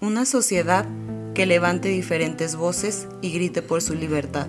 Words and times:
Una 0.00 0.24
sociedad 0.24 0.86
que 1.34 1.46
levante 1.46 1.88
diferentes 1.88 2.56
voces 2.56 3.06
y 3.20 3.32
grite 3.32 3.60
por 3.62 3.82
su 3.82 3.94
libertad. 3.94 4.46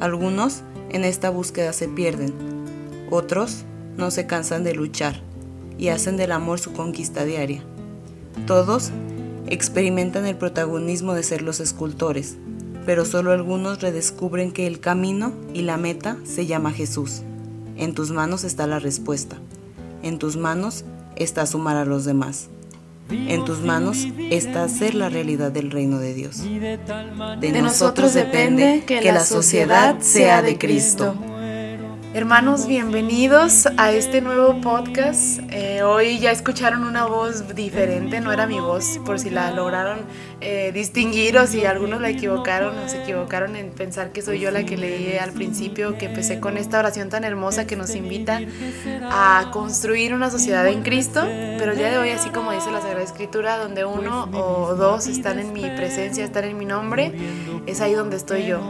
Algunos 0.00 0.62
en 0.90 1.04
esta 1.04 1.30
búsqueda 1.30 1.72
se 1.72 1.88
pierden, 1.88 2.32
otros 3.10 3.64
no 3.96 4.10
se 4.10 4.26
cansan 4.26 4.62
de 4.62 4.74
luchar 4.74 5.25
y 5.78 5.88
hacen 5.88 6.16
del 6.16 6.32
amor 6.32 6.58
su 6.58 6.72
conquista 6.72 7.24
diaria. 7.24 7.62
Todos 8.46 8.90
experimentan 9.46 10.26
el 10.26 10.36
protagonismo 10.36 11.14
de 11.14 11.22
ser 11.22 11.42
los 11.42 11.60
escultores, 11.60 12.36
pero 12.84 13.04
solo 13.04 13.32
algunos 13.32 13.80
redescubren 13.80 14.52
que 14.52 14.66
el 14.66 14.80
camino 14.80 15.32
y 15.54 15.62
la 15.62 15.76
meta 15.76 16.16
se 16.24 16.46
llama 16.46 16.72
Jesús. 16.72 17.22
En 17.76 17.94
tus 17.94 18.10
manos 18.10 18.44
está 18.44 18.66
la 18.66 18.78
respuesta. 18.78 19.36
En 20.02 20.18
tus 20.18 20.36
manos 20.36 20.84
está 21.16 21.46
sumar 21.46 21.76
a 21.76 21.84
los 21.84 22.04
demás. 22.04 22.48
En 23.10 23.44
tus 23.44 23.60
manos 23.60 24.06
está 24.30 24.64
hacer 24.64 24.94
la 24.94 25.08
realidad 25.08 25.52
del 25.52 25.70
reino 25.70 25.98
de 25.98 26.14
Dios. 26.14 26.42
De, 26.42 27.62
nosotros 27.62 28.14
depende 28.14 28.82
que, 28.84 29.12
la 29.12 29.24
sociedad 29.24 30.00
sea 30.00 30.42
de 30.42 30.58
Cristo. 30.58 31.14
Hermanos, 32.16 32.66
bienvenidos 32.66 33.68
a 33.76 33.92
este 33.92 34.22
nuevo 34.22 34.58
podcast. 34.62 35.38
Eh, 35.50 35.82
hoy 35.82 36.18
ya 36.18 36.30
escucharon 36.30 36.84
una 36.84 37.04
voz 37.04 37.54
diferente, 37.54 38.22
no 38.22 38.32
era 38.32 38.46
mi 38.46 38.58
voz, 38.58 38.98
por 39.04 39.18
si 39.18 39.28
la 39.28 39.50
lograron 39.50 39.98
eh, 40.40 40.70
distinguir 40.72 41.36
o 41.36 41.46
si 41.46 41.66
algunos 41.66 42.00
la 42.00 42.08
equivocaron 42.08 42.78
o 42.78 42.88
se 42.88 43.02
equivocaron 43.02 43.54
en 43.54 43.70
pensar 43.70 44.12
que 44.12 44.22
soy 44.22 44.40
yo 44.40 44.50
la 44.50 44.64
que 44.64 44.78
leí 44.78 45.18
al 45.18 45.32
principio, 45.32 45.98
que 45.98 46.06
empecé 46.06 46.40
con 46.40 46.56
esta 46.56 46.78
oración 46.78 47.10
tan 47.10 47.22
hermosa 47.22 47.66
que 47.66 47.76
nos 47.76 47.94
invita 47.94 48.40
a 49.10 49.50
construir 49.52 50.14
una 50.14 50.30
sociedad 50.30 50.66
en 50.68 50.82
Cristo. 50.82 51.20
Pero 51.58 51.72
el 51.72 51.76
día 51.76 51.90
de 51.90 51.98
hoy, 51.98 52.08
así 52.12 52.30
como 52.30 52.50
dice 52.50 52.70
la 52.70 52.80
Sagrada 52.80 53.04
Escritura, 53.04 53.58
donde 53.58 53.84
uno 53.84 54.30
o 54.32 54.74
dos 54.74 55.06
están 55.06 55.38
en 55.38 55.52
mi 55.52 55.68
presencia, 55.76 56.24
están 56.24 56.44
en 56.44 56.56
mi 56.56 56.64
nombre, 56.64 57.12
es 57.66 57.82
ahí 57.82 57.92
donde 57.92 58.16
estoy 58.16 58.46
yo. 58.46 58.62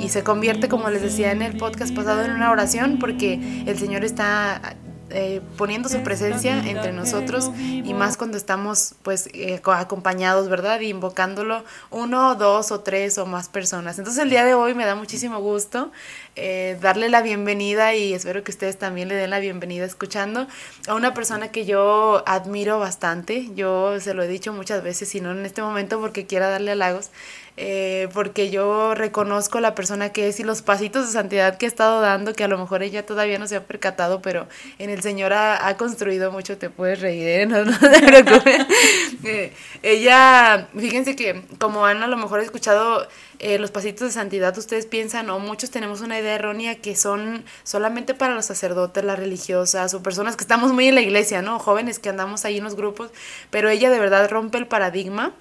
Y 0.00 0.08
se 0.08 0.24
convierte, 0.24 0.68
como 0.68 0.90
les 0.90 1.02
decía 1.02 1.32
en 1.32 1.42
el 1.42 1.56
podcast 1.56 1.94
pasado, 1.94 2.22
en 2.22 2.32
una 2.32 2.50
oración 2.50 2.98
porque 2.98 3.64
el 3.66 3.78
Señor 3.78 4.04
está 4.04 4.76
eh, 5.12 5.40
poniendo 5.56 5.88
su 5.88 6.04
presencia 6.04 6.58
entre 6.68 6.92
nosotros 6.92 7.50
y 7.58 7.92
más 7.94 8.16
cuando 8.16 8.36
estamos 8.36 8.94
pues 9.02 9.28
eh, 9.34 9.60
acompañados, 9.64 10.48
¿verdad? 10.48 10.78
Y 10.80 10.88
invocándolo 10.88 11.64
uno, 11.90 12.36
dos 12.36 12.70
o 12.70 12.80
tres 12.80 13.18
o 13.18 13.26
más 13.26 13.48
personas. 13.48 13.98
Entonces 13.98 14.22
el 14.22 14.30
día 14.30 14.44
de 14.44 14.54
hoy 14.54 14.74
me 14.74 14.84
da 14.84 14.94
muchísimo 14.94 15.40
gusto 15.40 15.90
eh, 16.36 16.78
darle 16.80 17.08
la 17.08 17.22
bienvenida 17.22 17.94
y 17.94 18.14
espero 18.14 18.44
que 18.44 18.50
ustedes 18.50 18.78
también 18.78 19.08
le 19.08 19.14
den 19.14 19.30
la 19.30 19.40
bienvenida 19.40 19.84
escuchando 19.84 20.46
a 20.86 20.94
una 20.94 21.12
persona 21.12 21.48
que 21.48 21.64
yo 21.64 22.22
admiro 22.26 22.78
bastante. 22.78 23.48
Yo 23.54 23.98
se 24.00 24.14
lo 24.14 24.22
he 24.22 24.28
dicho 24.28 24.52
muchas 24.52 24.82
veces 24.82 25.14
y 25.14 25.20
no 25.20 25.32
en 25.32 25.44
este 25.44 25.62
momento 25.62 26.00
porque 26.00 26.26
quiera 26.26 26.48
darle 26.48 26.72
halagos. 26.72 27.10
Eh, 27.56 28.08
porque 28.14 28.48
yo 28.50 28.94
reconozco 28.94 29.60
la 29.60 29.74
persona 29.74 30.10
que 30.10 30.28
es 30.28 30.40
y 30.40 30.44
los 30.44 30.62
pasitos 30.62 31.06
de 31.06 31.12
santidad 31.12 31.58
que 31.58 31.66
he 31.66 31.68
estado 31.68 32.00
dando, 32.00 32.32
que 32.32 32.42
a 32.42 32.48
lo 32.48 32.56
mejor 32.56 32.82
ella 32.82 33.04
todavía 33.04 33.38
no 33.38 33.46
se 33.46 33.56
ha 33.56 33.64
percatado, 33.64 34.22
pero 34.22 34.48
en 34.78 34.88
el 34.88 35.02
Señor 35.02 35.34
ha, 35.34 35.76
construido 35.76 36.32
mucho, 36.32 36.56
te 36.56 36.70
puedes 36.70 37.00
reír, 37.00 37.28
¿eh? 37.28 37.46
no, 37.46 37.64
te 37.78 38.00
preocupes. 38.00 38.66
Ella, 39.82 40.68
fíjense 40.74 41.16
que 41.16 41.42
como 41.58 41.84
han 41.84 42.02
a 42.02 42.06
lo 42.06 42.16
mejor 42.16 42.40
escuchado 42.40 43.06
los 43.58 43.70
pasitos 43.70 44.08
de 44.08 44.12
santidad, 44.12 44.56
ustedes 44.58 44.86
piensan, 44.86 45.30
o 45.30 45.38
muchos 45.38 45.70
tenemos 45.70 46.00
una 46.02 46.18
idea 46.18 46.34
errónea 46.34 46.76
que 46.76 46.94
son 46.94 47.44
solamente 47.62 48.14
para 48.14 48.34
los 48.34 48.46
sacerdotes, 48.46 49.04
las 49.04 49.18
religiosas, 49.18 49.94
o 49.94 50.02
personas 50.02 50.36
que 50.36 50.44
estamos 50.44 50.72
muy 50.72 50.88
en 50.88 50.94
la 50.94 51.00
iglesia, 51.00 51.40
¿no? 51.42 51.58
Jóvenes 51.58 51.98
que 51.98 52.10
andamos 52.10 52.44
ahí 52.44 52.58
en 52.58 52.64
los 52.64 52.76
grupos, 52.76 53.10
pero 53.50 53.68
ella 53.70 53.90
de 53.90 53.98
verdad 53.98 54.30
rompe 54.30 54.58
el 54.58 54.66
paradigma 54.66 55.32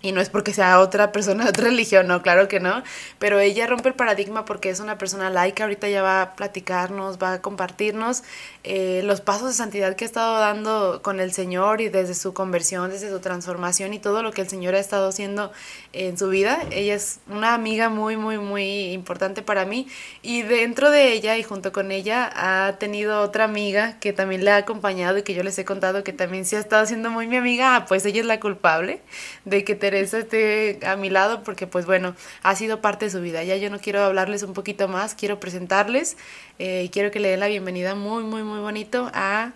y 0.00 0.12
no 0.12 0.20
es 0.20 0.30
porque 0.30 0.52
sea 0.52 0.78
otra 0.78 1.10
persona 1.10 1.44
de 1.44 1.50
otra 1.50 1.64
religión, 1.68 2.06
no, 2.06 2.22
claro 2.22 2.46
que 2.46 2.60
no. 2.60 2.82
Pero 3.18 3.40
ella 3.40 3.66
rompe 3.66 3.88
el 3.88 3.94
paradigma 3.94 4.44
porque 4.44 4.70
es 4.70 4.78
una 4.78 4.96
persona 4.96 5.28
laica. 5.28 5.64
Ahorita 5.64 5.88
ya 5.88 6.02
va 6.02 6.22
a 6.22 6.36
platicarnos, 6.36 7.18
va 7.20 7.34
a 7.34 7.42
compartirnos 7.42 8.22
eh, 8.62 9.02
los 9.04 9.20
pasos 9.20 9.48
de 9.48 9.54
santidad 9.54 9.96
que 9.96 10.04
ha 10.04 10.06
estado 10.06 10.38
dando 10.38 11.00
con 11.02 11.18
el 11.18 11.32
Señor 11.32 11.80
y 11.80 11.88
desde 11.88 12.14
su 12.14 12.32
conversión, 12.32 12.90
desde 12.90 13.10
su 13.10 13.18
transformación 13.18 13.92
y 13.92 13.98
todo 13.98 14.22
lo 14.22 14.32
que 14.32 14.42
el 14.42 14.48
Señor 14.48 14.76
ha 14.76 14.78
estado 14.78 15.08
haciendo 15.08 15.50
en 15.92 16.16
su 16.16 16.28
vida. 16.28 16.60
Ella 16.70 16.94
es 16.94 17.18
una 17.28 17.54
amiga 17.54 17.88
muy, 17.88 18.16
muy, 18.16 18.38
muy 18.38 18.92
importante 18.92 19.42
para 19.42 19.64
mí. 19.64 19.88
Y 20.22 20.42
dentro 20.42 20.90
de 20.92 21.12
ella 21.12 21.36
y 21.36 21.42
junto 21.42 21.72
con 21.72 21.90
ella 21.90 22.30
ha 22.36 22.78
tenido 22.78 23.20
otra 23.20 23.44
amiga 23.44 23.98
que 23.98 24.12
también 24.12 24.44
le 24.44 24.52
ha 24.52 24.56
acompañado 24.58 25.18
y 25.18 25.22
que 25.22 25.34
yo 25.34 25.42
les 25.42 25.58
he 25.58 25.64
contado 25.64 26.04
que 26.04 26.12
también 26.12 26.44
se 26.44 26.56
ha 26.56 26.60
estado 26.60 26.84
haciendo 26.84 27.10
muy 27.10 27.26
mi 27.26 27.36
amiga. 27.36 27.74
Ah, 27.74 27.86
pues 27.86 28.06
ella 28.06 28.20
es 28.20 28.26
la 28.26 28.38
culpable 28.38 29.00
de 29.44 29.64
que 29.64 29.74
te 29.74 29.87
Teresa 29.88 30.18
esté 30.18 30.80
a 30.86 30.96
mi 30.96 31.08
lado 31.08 31.42
porque 31.42 31.66
pues 31.66 31.86
bueno, 31.86 32.14
ha 32.42 32.54
sido 32.54 32.82
parte 32.82 33.06
de 33.06 33.10
su 33.10 33.22
vida. 33.22 33.42
Ya 33.42 33.56
yo 33.56 33.70
no 33.70 33.78
quiero 33.78 34.04
hablarles 34.04 34.42
un 34.42 34.52
poquito 34.52 34.86
más, 34.86 35.14
quiero 35.14 35.40
presentarles 35.40 36.18
eh, 36.58 36.82
y 36.84 36.90
quiero 36.90 37.10
que 37.10 37.20
le 37.20 37.30
den 37.30 37.40
la 37.40 37.46
bienvenida 37.46 37.94
muy, 37.94 38.22
muy, 38.22 38.42
muy 38.42 38.60
bonito 38.60 39.10
a 39.14 39.52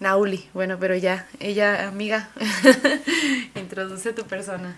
Nauli. 0.00 0.48
Bueno, 0.54 0.78
pero 0.80 0.96
ya, 0.96 1.28
ella, 1.38 1.86
amiga, 1.86 2.30
introduce 3.56 4.14
tu 4.14 4.24
persona. 4.24 4.74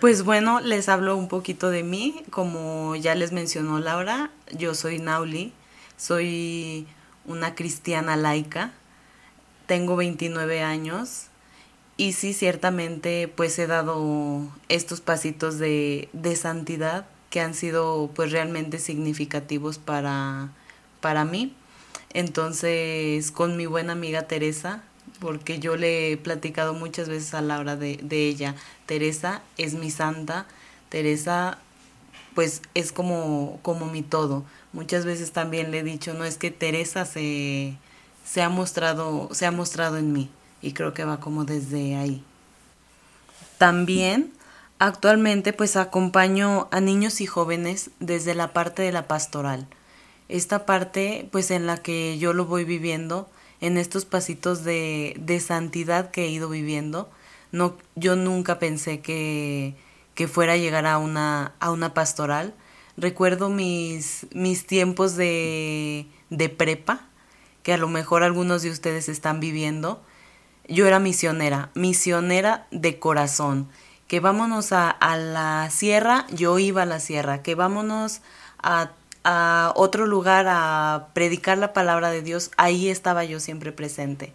Pues 0.00 0.24
bueno, 0.24 0.58
les 0.58 0.88
hablo 0.88 1.16
un 1.16 1.28
poquito 1.28 1.70
de 1.70 1.84
mí. 1.84 2.24
Como 2.30 2.96
ya 2.96 3.14
les 3.14 3.30
mencionó 3.30 3.78
Laura, 3.78 4.32
yo 4.50 4.74
soy 4.74 4.98
Nauli, 4.98 5.52
soy 5.96 6.88
una 7.26 7.54
cristiana 7.54 8.16
laica, 8.16 8.72
tengo 9.68 9.94
29 9.94 10.64
años, 10.64 11.28
y 11.96 12.12
sí, 12.12 12.32
ciertamente, 12.32 13.28
pues 13.28 13.58
he 13.58 13.66
dado 13.66 14.48
estos 14.68 15.00
pasitos 15.00 15.58
de, 15.58 16.08
de 16.12 16.34
santidad 16.34 17.06
que 17.30 17.40
han 17.40 17.54
sido 17.54 18.10
pues 18.14 18.32
realmente 18.32 18.78
significativos 18.80 19.78
para, 19.78 20.50
para 21.00 21.24
mí. 21.24 21.54
Entonces, 22.12 23.30
con 23.30 23.56
mi 23.56 23.66
buena 23.66 23.92
amiga 23.92 24.22
Teresa, 24.22 24.82
porque 25.20 25.60
yo 25.60 25.76
le 25.76 26.12
he 26.12 26.16
platicado 26.16 26.74
muchas 26.74 27.08
veces 27.08 27.32
a 27.34 27.40
Laura 27.42 27.76
de, 27.76 27.98
de 28.02 28.28
ella, 28.28 28.56
Teresa 28.86 29.42
es 29.56 29.74
mi 29.74 29.90
santa, 29.90 30.46
Teresa 30.88 31.58
pues 32.34 32.62
es 32.74 32.90
como, 32.90 33.60
como 33.62 33.86
mi 33.86 34.02
todo. 34.02 34.44
Muchas 34.72 35.04
veces 35.04 35.30
también 35.30 35.70
le 35.70 35.80
he 35.80 35.84
dicho, 35.84 36.14
no 36.14 36.24
es 36.24 36.38
que 36.38 36.50
Teresa 36.50 37.04
se, 37.04 37.76
se 38.24 38.42
ha 38.42 38.48
mostrado, 38.48 39.28
se 39.32 39.46
ha 39.46 39.52
mostrado 39.52 39.98
en 39.98 40.12
mí 40.12 40.30
y 40.64 40.72
creo 40.72 40.94
que 40.94 41.04
va 41.04 41.20
como 41.20 41.44
desde 41.44 41.96
ahí. 41.96 42.24
También 43.58 44.32
actualmente 44.78 45.52
pues 45.52 45.76
acompaño 45.76 46.68
a 46.70 46.80
niños 46.80 47.20
y 47.20 47.26
jóvenes 47.26 47.90
desde 48.00 48.34
la 48.34 48.52
parte 48.52 48.82
de 48.82 48.90
la 48.90 49.06
pastoral. 49.06 49.66
Esta 50.28 50.64
parte 50.64 51.28
pues 51.30 51.50
en 51.50 51.66
la 51.66 51.76
que 51.76 52.18
yo 52.18 52.32
lo 52.32 52.46
voy 52.46 52.64
viviendo 52.64 53.28
en 53.60 53.76
estos 53.76 54.06
pasitos 54.06 54.64
de, 54.64 55.14
de 55.20 55.38
santidad 55.40 56.10
que 56.10 56.24
he 56.24 56.28
ido 56.28 56.48
viviendo. 56.48 57.10
No, 57.52 57.76
yo 57.94 58.16
nunca 58.16 58.58
pensé 58.58 59.00
que, 59.00 59.76
que 60.14 60.28
fuera 60.28 60.54
a 60.54 60.56
llegar 60.56 60.86
a 60.86 60.96
una, 60.96 61.52
a 61.60 61.70
una 61.70 61.92
pastoral. 61.92 62.54
Recuerdo 62.96 63.50
mis, 63.50 64.26
mis 64.32 64.66
tiempos 64.66 65.14
de, 65.14 66.06
de 66.30 66.48
prepa, 66.48 67.06
que 67.62 67.74
a 67.74 67.78
lo 67.78 67.88
mejor 67.88 68.22
algunos 68.22 68.62
de 68.62 68.70
ustedes 68.70 69.08
están 69.08 69.40
viviendo 69.40 70.02
yo 70.68 70.86
era 70.86 70.98
misionera, 70.98 71.70
misionera 71.74 72.66
de 72.70 72.98
corazón. 72.98 73.68
Que 74.08 74.20
vámonos 74.20 74.72
a, 74.72 74.96
la 75.16 75.68
sierra, 75.70 76.26
yo 76.30 76.58
iba 76.58 76.82
a 76.82 76.86
la 76.86 77.00
sierra. 77.00 77.42
Que 77.42 77.54
vámonos 77.54 78.20
a, 78.62 78.92
a 79.24 79.72
otro 79.76 80.06
lugar 80.06 80.46
a 80.48 81.08
predicar 81.14 81.58
la 81.58 81.72
palabra 81.72 82.10
de 82.10 82.22
Dios, 82.22 82.50
ahí 82.56 82.88
estaba 82.88 83.24
yo 83.24 83.40
siempre 83.40 83.72
presente. 83.72 84.32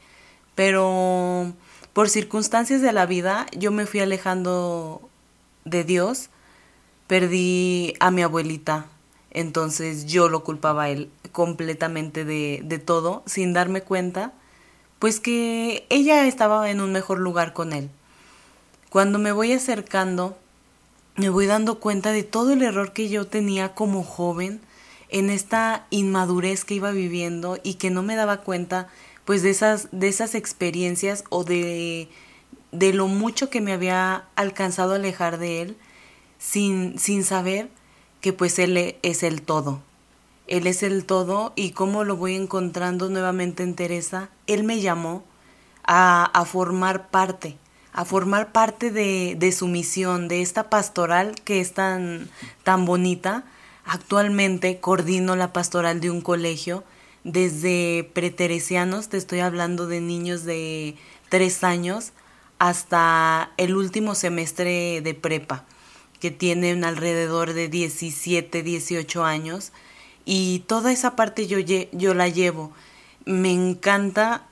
Pero 0.56 1.54
por 1.94 2.10
circunstancias 2.10 2.82
de 2.82 2.92
la 2.92 3.06
vida 3.06 3.46
yo 3.58 3.72
me 3.72 3.86
fui 3.86 4.00
alejando 4.00 5.08
de 5.66 5.84
Dios, 5.84 6.30
perdí 7.08 7.94
a 8.00 8.12
mi 8.12 8.24
abuelita, 8.24 8.88
entonces 9.32 10.06
yo 10.06 10.28
lo 10.28 10.44
culpaba 10.44 10.84
a 10.84 10.90
él 10.90 11.12
completamente 11.32 12.26
de, 12.26 12.62
de 12.64 12.80
todo, 12.80 13.24
sin 13.26 13.54
darme 13.54 13.82
cuenta 13.82 14.34
pues 15.00 15.20
que 15.20 15.86
ella 15.90 16.28
estaba 16.28 16.70
en 16.70 16.82
un 16.82 16.92
mejor 16.92 17.20
lugar 17.20 17.54
con 17.54 17.74
él. 17.74 17.90
Cuando 18.90 19.18
me 19.20 19.32
voy 19.32 19.54
acercando, 19.54 20.38
me 21.16 21.30
voy 21.30 21.46
dando 21.46 21.80
cuenta 21.80 22.12
de 22.12 22.24
todo 22.24 22.54
el 22.54 22.62
error 22.62 22.92
que 22.92 23.10
yo 23.10 23.28
tenía 23.28 23.74
como 23.74 24.04
joven 24.04 24.62
en 25.10 25.30
esta 25.30 25.88
inmadurez 25.90 26.66
que 26.66 26.76
iba 26.76 26.92
viviendo 26.92 27.58
y 27.64 27.76
que 27.76 27.90
no 27.90 28.04
me 28.04 28.16
daba 28.16 28.42
cuenta 28.42 28.88
pues 29.26 29.42
de 29.42 29.50
esas, 29.52 29.90
de 29.92 30.08
esas 30.08 30.36
experiencias 30.36 31.24
o 31.30 31.44
de, 31.44 32.10
de 32.72 32.94
lo 32.94 33.08
mucho 33.08 33.50
que 33.50 33.62
me 33.62 33.74
había 33.74 34.26
alcanzado 34.36 34.94
a 34.94 34.96
alejar 34.96 35.38
de 35.38 35.62
él 35.62 35.78
sin, 36.40 36.98
sin 37.00 37.24
saber 37.24 37.70
que 38.22 38.34
pues 38.34 38.60
él 38.60 38.98
es 39.02 39.24
el 39.24 39.42
todo. 39.42 39.82
Él 40.50 40.68
es 40.68 40.84
el 40.84 41.06
todo 41.06 41.54
y 41.56 41.72
cómo 41.72 42.04
lo 42.04 42.18
voy 42.18 42.36
encontrando 42.36 43.08
nuevamente 43.10 43.64
en 43.64 43.76
Teresa. 43.76 44.30
Él 44.48 44.64
me 44.64 44.82
llamó 44.82 45.24
a, 45.84 46.26
a 46.26 46.44
formar 46.44 47.10
parte, 47.10 47.56
a 47.94 48.04
formar 48.04 48.52
parte 48.52 48.92
de, 48.92 49.36
de, 49.38 49.52
su 49.52 49.68
misión, 49.68 50.28
de 50.28 50.42
esta 50.42 50.70
pastoral 50.70 51.36
que 51.46 51.62
es 51.62 51.74
tan, 51.74 52.30
tan 52.64 52.86
bonita. 52.86 53.46
Actualmente 53.86 54.80
coordino 54.80 55.36
la 55.36 55.54
pastoral 55.54 56.02
de 56.02 56.12
un 56.12 56.22
colegio 56.22 56.84
desde 57.24 58.10
preteresianos, 58.14 59.10
te 59.10 59.18
estoy 59.18 59.40
hablando 59.40 59.88
de 59.88 60.02
niños 60.02 60.46
de 60.46 60.96
tres 61.30 61.64
años, 61.64 62.12
hasta 62.60 63.52
el 63.58 63.76
último 63.76 64.16
semestre 64.16 65.02
de 65.02 65.14
prepa, 65.14 65.66
que 66.20 66.32
tienen 66.32 66.84
alrededor 66.84 67.54
de 67.54 67.70
17, 67.70 68.64
18 68.64 69.24
años. 69.24 69.72
Y 70.32 70.60
toda 70.68 70.92
esa 70.92 71.16
parte 71.16 71.48
yo, 71.48 71.58
yo 71.58 72.14
la 72.14 72.28
llevo. 72.28 72.72
Me 73.26 73.52
encanta 73.52 74.44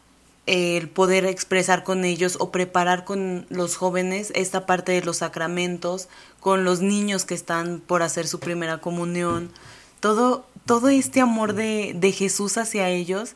el 0.48 0.90
poder 0.90 1.24
expresar 1.26 1.84
con 1.84 2.04
ellos 2.04 2.38
o 2.40 2.52
preparar 2.52 3.06
con 3.06 3.46
los 3.50 3.76
jóvenes 3.76 4.32
esta 4.34 4.66
parte 4.66 4.94
de 4.94 5.04
los 5.04 5.18
sacramentos, 5.18 6.10
con 6.40 6.64
los 6.64 6.82
niños 6.82 7.26
que 7.26 7.36
están 7.36 7.80
por 7.80 8.02
hacer 8.02 8.28
su 8.28 8.40
primera 8.40 8.80
comunión, 8.80 9.52
todo, 10.00 10.48
todo 10.66 10.90
este 10.90 11.22
amor 11.22 11.54
de, 11.54 11.94
de 11.96 12.12
Jesús 12.12 12.58
hacia 12.58 12.90
ellos 12.90 13.36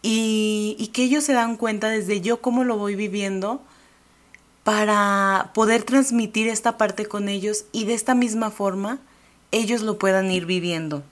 y, 0.00 0.76
y, 0.78 0.86
que 0.86 1.02
ellos 1.02 1.24
se 1.24 1.34
dan 1.34 1.58
cuenta 1.58 1.90
desde 1.90 2.22
yo 2.22 2.40
cómo 2.40 2.64
lo 2.64 2.78
voy 2.78 2.94
viviendo 2.94 3.60
para 4.62 5.50
poder 5.52 5.82
transmitir 5.82 6.48
esta 6.48 6.78
parte 6.78 7.04
con 7.04 7.28
ellos 7.28 7.66
y 7.72 7.84
de 7.84 7.92
esta 7.92 8.14
misma 8.14 8.50
forma 8.50 9.00
ellos 9.50 9.82
lo 9.82 9.98
puedan 9.98 10.30
ir 10.30 10.46
viviendo. 10.46 11.02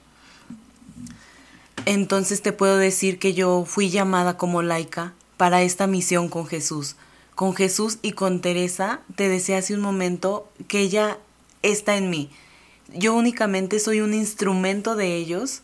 Entonces 1.85 2.41
te 2.41 2.53
puedo 2.53 2.77
decir 2.77 3.19
que 3.19 3.33
yo 3.33 3.65
fui 3.65 3.89
llamada 3.89 4.37
como 4.37 4.61
laica 4.61 5.13
para 5.37 5.61
esta 5.61 5.87
misión 5.87 6.29
con 6.29 6.47
Jesús. 6.47 6.95
Con 7.35 7.55
Jesús 7.55 7.97
y 8.01 8.11
con 8.11 8.41
Teresa 8.41 9.01
te 9.15 9.27
decía 9.27 9.57
hace 9.57 9.73
un 9.73 9.81
momento 9.81 10.47
que 10.67 10.79
ella 10.79 11.17
está 11.61 11.97
en 11.97 12.09
mí 12.09 12.29
yo 12.95 13.13
únicamente 13.13 13.79
soy 13.79 14.01
un 14.01 14.13
instrumento 14.13 14.95
de 14.95 15.15
ellos, 15.15 15.61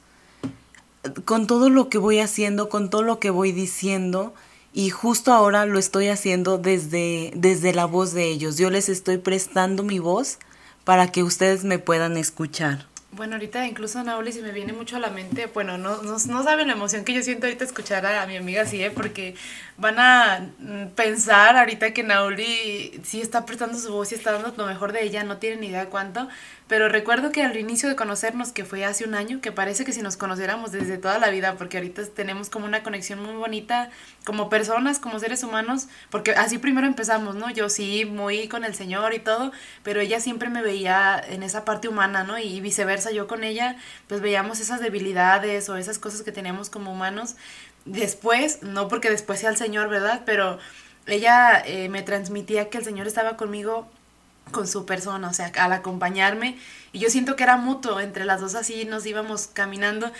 con 1.25 1.47
todo 1.47 1.69
lo 1.69 1.89
que 1.89 1.97
voy 1.97 2.19
haciendo, 2.19 2.69
con 2.69 2.89
todo 2.89 3.03
lo 3.03 3.19
que 3.19 3.29
voy 3.29 3.51
diciendo, 3.51 4.33
y 4.73 4.89
justo 4.89 5.33
ahora 5.33 5.65
lo 5.65 5.79
estoy 5.79 6.07
haciendo 6.07 6.57
desde, 6.57 7.31
desde 7.35 7.73
la 7.73 7.85
voz 7.85 8.13
de 8.13 8.29
ellos. 8.29 8.57
Yo 8.57 8.69
les 8.69 8.89
estoy 8.89 9.17
prestando 9.17 9.83
mi 9.83 9.99
voz 9.99 10.37
para 10.83 11.11
que 11.11 11.23
ustedes 11.23 11.63
me 11.63 11.79
puedan 11.79 12.17
escuchar. 12.17 12.87
Bueno, 13.19 13.35
ahorita 13.35 13.67
incluso 13.67 14.01
Nauli 14.01 14.31
se 14.31 14.41
me 14.41 14.53
viene 14.53 14.71
mucho 14.71 14.95
a 14.95 14.99
la 14.99 15.09
mente, 15.09 15.47
bueno, 15.47 15.77
no, 15.77 16.01
no, 16.03 16.13
no 16.13 16.43
saben 16.43 16.67
la 16.67 16.73
emoción 16.73 17.03
que 17.03 17.13
yo 17.13 17.21
siento 17.21 17.47
ahorita 17.47 17.65
escuchar 17.65 18.05
a, 18.05 18.25
mi 18.25 18.37
amiga 18.37 18.61
así, 18.61 18.81
¿eh? 18.81 18.91
porque 18.91 19.35
van 19.75 19.99
a 19.99 20.47
mm, 20.57 20.91
pensar 20.95 21.57
ahorita 21.57 21.91
que 21.93 22.01
Nauli 22.01 23.01
sí 23.03 23.19
está 23.19 23.45
prestando 23.45 23.77
su 23.77 23.91
voz 23.91 24.13
y 24.13 24.15
está 24.15 24.31
dando 24.31 24.53
lo 24.55 24.65
mejor 24.65 24.93
de 24.93 25.03
ella, 25.03 25.25
no 25.25 25.35
tienen 25.35 25.59
ni 25.59 25.67
idea 25.67 25.87
cuánto, 25.87 26.29
pero 26.69 26.87
recuerdo 26.87 27.31
que 27.31 27.41
al 27.41 27.57
inicio 27.57 27.89
de 27.89 27.95
conocernos, 27.95 28.51
que 28.51 28.63
fue 28.63 28.85
hace 28.85 29.03
un 29.03 29.15
año, 29.15 29.41
que 29.41 29.51
parece 29.51 29.85
que 29.85 29.91
si 29.91 30.03
nos 30.03 30.17
conociéramos 30.17 30.71
desde 30.71 30.99
toda 30.99 31.17
la 31.17 31.31
vida, 31.31 31.55
porque 31.57 31.77
ahorita 31.77 32.05
tenemos 32.15 32.51
como 32.51 32.65
una 32.65 32.83
conexión 32.83 33.23
muy 33.23 33.33
bonita 33.33 33.89
como 34.23 34.49
personas, 34.49 34.99
como 34.99 35.17
seres 35.17 35.41
humanos, 35.43 35.87
porque 36.11 36.31
así 36.31 36.59
primero 36.59 36.85
empezamos, 36.85 37.33
¿no? 37.33 37.49
Yo 37.49 37.69
sí, 37.69 38.05
muy 38.05 38.47
con 38.47 38.63
el 38.63 38.75
Señor 38.75 39.15
y 39.15 39.19
todo, 39.19 39.51
pero 39.81 39.99
ella 39.99 40.19
siempre 40.19 40.51
me 40.51 40.61
veía 40.61 41.19
en 41.27 41.41
esa 41.41 41.65
parte 41.65 41.87
humana, 41.87 42.23
¿no? 42.23 42.37
Y 42.37 42.61
viceversa, 42.61 43.08
yo 43.11 43.27
con 43.27 43.43
ella, 43.43 43.77
pues 44.07 44.21
veíamos 44.21 44.59
esas 44.59 44.81
debilidades 44.81 45.69
o 45.69 45.77
esas 45.77 45.99
cosas 45.99 46.21
que 46.21 46.31
teníamos 46.31 46.69
como 46.69 46.91
humanos. 46.91 47.35
Después, 47.85 48.63
no 48.63 48.87
porque 48.87 49.09
después 49.09 49.39
sea 49.39 49.49
el 49.49 49.57
Señor, 49.57 49.89
¿verdad? 49.89 50.23
Pero 50.25 50.59
ella 51.07 51.61
eh, 51.65 51.89
me 51.89 52.01
transmitía 52.01 52.69
que 52.69 52.77
el 52.77 52.83
Señor 52.83 53.07
estaba 53.07 53.37
conmigo 53.37 53.87
con 54.51 54.67
su 54.67 54.85
persona, 54.85 55.29
o 55.29 55.33
sea, 55.33 55.51
al 55.57 55.73
acompañarme. 55.73 56.57
Y 56.91 56.99
yo 56.99 57.09
siento 57.09 57.35
que 57.35 57.43
era 57.43 57.57
mutuo, 57.57 57.99
entre 57.99 58.25
las 58.25 58.41
dos 58.41 58.55
así 58.55 58.85
nos 58.85 59.05
íbamos 59.05 59.47
caminando. 59.47 60.11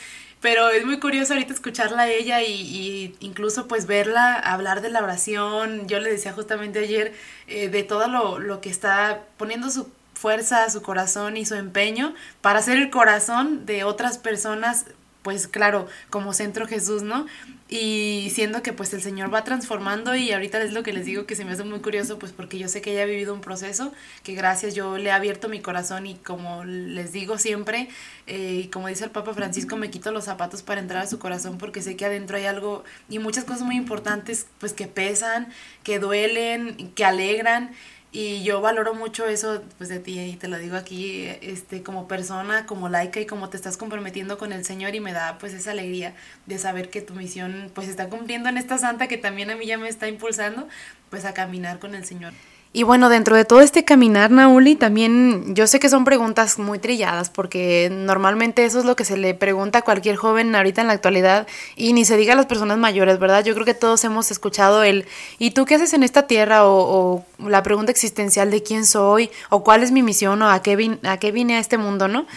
Pero 0.42 0.70
es 0.70 0.86
muy 0.86 1.00
curioso 1.00 1.34
ahorita 1.34 1.54
escucharla 1.54 2.04
a 2.04 2.08
ella 2.08 2.42
y, 2.42 3.16
incluso 3.20 3.68
pues 3.68 3.88
verla 3.88 4.36
hablar 4.36 4.82
de 4.82 4.90
la 4.90 5.04
oración. 5.04 5.88
Yo 5.88 6.00
le 6.00 6.10
decía 6.12 6.32
justamente 6.34 6.80
ayer 6.80 7.14
eh, 7.48 7.68
de 7.68 7.84
todo 7.84 8.08
lo, 8.08 8.40
lo 8.40 8.62
que 8.62 8.70
está 8.70 9.24
poniendo 9.38 9.70
su 9.70 9.90
fuerza, 10.20 10.70
su 10.70 10.82
corazón 10.82 11.38
y 11.38 11.46
su 11.46 11.56
empeño 11.56 12.14
para 12.42 12.62
ser 12.62 12.78
el 12.78 12.90
corazón 12.90 13.66
de 13.66 13.86
otras 13.86 14.18
personas 14.18 14.86
pues 15.22 15.48
claro, 15.48 15.88
como 16.10 16.34
centro 16.34 16.66
Jesús, 16.66 17.04
¿no? 17.04 17.26
Y 17.68 18.32
siendo 18.34 18.64
que 18.64 18.74
pues 18.74 18.94
el 18.94 19.02
Señor 19.02 19.32
va 19.32 19.44
transformando 19.44 20.16
y 20.16 20.32
ahorita 20.32 20.62
es 20.62 20.74
lo 20.74 20.82
que 20.82 20.94
les 20.94 21.06
digo 21.06 21.26
que 21.26 21.36
se 21.36 21.46
me 21.46 21.52
hace 21.52 21.64
muy 21.64 21.82
curioso, 21.82 22.18
pues 22.18 22.32
porque 22.32 22.58
yo 22.58 22.68
sé 22.68 22.82
que 22.82 22.94
ella 22.94 23.04
ha 23.04 23.06
vivido 23.06 23.34
un 23.34 23.42
proceso, 23.42 23.92
que 24.24 24.34
gracias 24.34 24.74
yo 24.76 24.98
le 24.98 25.10
he 25.10 25.12
abierto 25.12 25.50
mi 25.50 25.62
corazón 25.62 26.08
y 26.08 26.16
como 26.16 26.64
les 26.64 27.12
digo 27.12 27.38
siempre, 27.38 27.90
eh, 28.28 28.70
como 28.72 28.88
dice 28.88 29.04
el 29.04 29.12
Papa 29.12 29.34
Francisco, 29.34 29.76
me 29.76 29.92
quito 29.92 30.12
los 30.12 30.24
zapatos 30.24 30.64
para 30.64 30.82
entrar 30.82 31.04
a 31.04 31.08
su 31.08 31.20
corazón 31.20 31.58
porque 31.58 31.82
sé 31.82 31.96
que 31.96 32.06
adentro 32.06 32.38
hay 32.38 32.46
algo 32.46 32.84
y 33.10 33.20
muchas 33.20 33.44
cosas 33.44 33.64
muy 33.64 33.76
importantes 33.76 34.48
pues 34.58 34.74
que 34.74 34.88
pesan, 34.88 35.50
que 35.84 36.00
duelen, 36.00 36.92
que 36.96 37.06
alegran 37.06 37.72
y 38.12 38.44
yo 38.44 38.60
valoro 38.60 38.96
mucho 38.96 39.28
eso 39.28 39.62
pues 39.78 39.90
de 39.90 40.00
ti 40.00 40.20
y 40.20 40.36
te 40.36 40.48
lo 40.48 40.58
digo 40.58 40.76
aquí 40.78 41.26
este 41.42 41.84
como 41.84 42.08
persona, 42.08 42.66
como 42.66 42.90
laica 42.90 43.20
y 43.20 43.26
como 43.28 43.50
te 43.50 43.58
estás 43.58 43.78
comprometiendo 43.78 44.38
con 44.38 44.52
el 44.52 44.66
Señor 44.66 44.96
y 44.96 45.00
me 45.00 45.14
da 45.14 45.38
pues 45.38 45.54
esa 45.54 45.72
alegría 45.72 46.16
de 46.48 46.58
saber 46.58 46.90
que 46.90 47.02
tu 47.02 47.14
misión 47.14 47.72
pues 47.76 47.88
está 47.88 48.10
cumpliendo 48.10 48.50
en 48.50 48.58
esta 48.58 48.78
santa 48.80 49.08
que 49.08 49.18
también 49.18 49.52
a 49.52 49.56
mí 49.56 49.66
ya 49.68 49.78
me 49.78 49.90
está 49.90 50.08
impulsando 50.08 50.68
pues 51.10 51.26
a 51.26 51.34
caminar 51.34 51.80
con 51.80 51.94
el 51.94 52.06
Señor. 52.06 52.34
Y 52.72 52.84
bueno, 52.84 53.10
dentro 53.10 53.36
de 53.36 53.46
todo 53.46 53.62
este 53.62 53.84
caminar, 53.84 54.30
Nauli, 54.30 54.76
también 54.76 55.56
yo 55.56 55.66
sé 55.66 55.80
que 55.80 55.90
son 55.90 56.06
preguntas 56.06 56.60
muy 56.60 56.78
trilladas, 56.78 57.32
porque 57.32 57.90
normalmente 57.92 58.64
eso 58.64 58.78
es 58.78 58.86
lo 58.86 58.96
que 58.96 59.06
se 59.06 59.18
le 59.18 59.34
pregunta 59.34 59.80
a 59.80 59.82
cualquier 59.82 60.18
joven 60.18 60.56
ahorita 60.56 60.82
en 60.82 60.88
la 60.88 60.94
actualidad, 60.94 61.48
y 61.76 61.94
ni 61.94 62.06
se 62.06 62.16
diga 62.16 62.34
a 62.34 62.36
las 62.36 62.46
personas 62.46 62.78
mayores, 62.78 63.18
¿verdad? 63.18 63.44
Yo 63.44 63.56
creo 63.56 63.66
que 63.66 63.74
todos 63.74 64.04
hemos 64.04 64.30
escuchado 64.30 64.84
el, 64.84 65.08
¿y 65.40 65.50
tú 65.52 65.66
qué 65.66 65.76
haces 65.76 65.94
en 65.94 66.04
esta 66.04 66.28
tierra? 66.28 66.68
O, 66.68 67.26
o 67.40 67.50
la 67.50 67.64
pregunta 67.64 67.92
existencial 67.92 68.52
de 68.52 68.62
quién 68.62 68.86
soy, 68.86 69.32
o 69.50 69.64
cuál 69.64 69.82
es 69.82 69.92
mi 69.92 70.04
misión, 70.04 70.40
o 70.44 70.52
a 70.52 70.62
qué, 70.62 71.00
a 71.06 71.18
qué 71.18 71.32
vine 71.32 71.56
a 71.56 71.60
este 71.60 71.80
mundo, 71.80 72.08
¿no? 72.08 72.28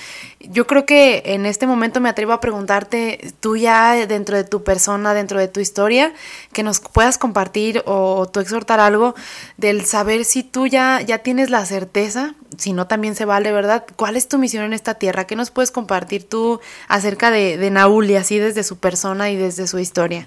Yo 0.40 0.66
creo 0.66 0.86
que 0.86 1.22
en 1.26 1.44
este 1.44 1.66
momento 1.66 2.00
me 2.00 2.08
atrevo 2.08 2.32
a 2.32 2.40
preguntarte, 2.40 3.34
tú 3.40 3.58
ya 3.58 4.06
dentro 4.06 4.38
de 4.38 4.44
tu 4.44 4.64
persona, 4.64 5.12
dentro 5.12 5.38
de 5.38 5.48
tu 5.48 5.60
historia, 5.60 6.14
que 6.54 6.62
nos 6.62 6.80
puedas 6.80 7.18
compartir 7.18 7.82
o 7.84 8.26
tú 8.32 8.40
exhortar 8.40 8.80
algo 8.80 9.14
del 9.58 9.84
saber 9.84 10.21
si 10.24 10.42
tú 10.42 10.66
ya, 10.66 11.00
ya 11.00 11.18
tienes 11.18 11.50
la 11.50 11.64
certeza, 11.66 12.34
si 12.56 12.72
no 12.72 12.86
también 12.86 13.14
se 13.14 13.24
vale, 13.24 13.52
¿verdad? 13.52 13.84
¿Cuál 13.96 14.16
es 14.16 14.28
tu 14.28 14.38
misión 14.38 14.64
en 14.64 14.72
esta 14.72 14.94
tierra? 14.94 15.26
¿Qué 15.26 15.36
nos 15.36 15.50
puedes 15.50 15.70
compartir 15.70 16.28
tú 16.28 16.60
acerca 16.88 17.30
de, 17.30 17.58
de 17.58 18.16
así 18.16 18.38
desde 18.38 18.64
su 18.64 18.78
persona 18.78 19.30
y 19.30 19.36
desde 19.36 19.66
su 19.66 19.78
historia? 19.78 20.26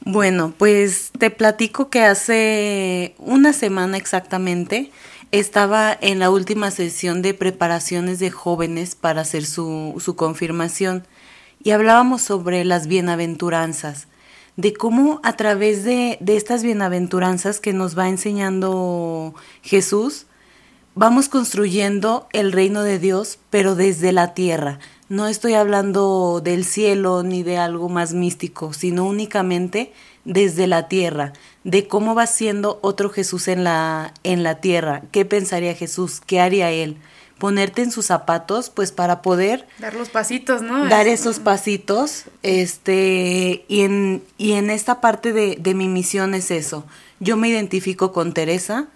Bueno, 0.00 0.54
pues 0.56 1.10
te 1.18 1.30
platico 1.30 1.90
que 1.90 2.02
hace 2.02 3.14
una 3.18 3.52
semana 3.52 3.96
exactamente 3.96 4.90
estaba 5.32 5.96
en 6.00 6.18
la 6.18 6.30
última 6.30 6.70
sesión 6.70 7.20
de 7.20 7.34
preparaciones 7.34 8.18
de 8.18 8.30
jóvenes 8.30 8.94
para 8.94 9.20
hacer 9.20 9.44
su, 9.44 10.00
su 10.02 10.16
confirmación 10.16 11.04
y 11.62 11.72
hablábamos 11.72 12.22
sobre 12.22 12.64
las 12.64 12.86
bienaventuranzas, 12.86 14.06
de 14.58 14.72
cómo 14.72 15.20
a 15.22 15.36
través 15.36 15.84
de, 15.84 16.18
de 16.20 16.36
estas 16.36 16.64
bienaventuranzas 16.64 17.60
que 17.60 17.72
nos 17.72 17.96
va 17.96 18.08
enseñando 18.08 19.32
Jesús, 19.62 20.26
vamos 20.96 21.28
construyendo 21.28 22.26
el 22.32 22.50
reino 22.50 22.82
de 22.82 22.98
Dios, 22.98 23.38
pero 23.50 23.76
desde 23.76 24.10
la 24.10 24.34
tierra. 24.34 24.80
No 25.08 25.28
estoy 25.28 25.54
hablando 25.54 26.40
del 26.42 26.64
cielo 26.64 27.22
ni 27.22 27.44
de 27.44 27.56
algo 27.56 27.88
más 27.88 28.14
místico, 28.14 28.72
sino 28.72 29.04
únicamente 29.04 29.92
desde 30.24 30.66
la 30.66 30.88
tierra, 30.88 31.34
de 31.62 31.86
cómo 31.86 32.16
va 32.16 32.26
siendo 32.26 32.80
otro 32.82 33.10
Jesús 33.10 33.46
en 33.46 33.62
la, 33.62 34.12
en 34.24 34.42
la 34.42 34.60
tierra, 34.60 35.04
qué 35.12 35.24
pensaría 35.24 35.74
Jesús, 35.74 36.20
qué 36.20 36.40
haría 36.40 36.72
él, 36.72 36.96
ponerte 37.38 37.82
en 37.82 37.90
sus 37.90 38.06
zapatos, 38.06 38.70
pues 38.70 38.92
para 38.92 39.22
poder 39.22 39.66
dar 39.78 39.94
los 39.94 40.08
pasitos, 40.08 40.62
¿no? 40.62 40.88
Dar 40.88 41.06
esos 41.06 41.38
pasitos, 41.38 42.24
este, 42.42 43.64
y 43.68 43.80
en, 43.82 44.22
y 44.36 44.52
en 44.52 44.70
esta 44.70 45.00
parte 45.00 45.32
de, 45.32 45.56
de 45.58 45.74
mi 45.74 45.88
misión 45.88 46.34
es 46.34 46.50
eso. 46.50 46.84
Yo 47.20 47.36
me 47.36 47.48
identifico 47.48 48.12
con 48.12 48.34
Teresa, 48.34 48.88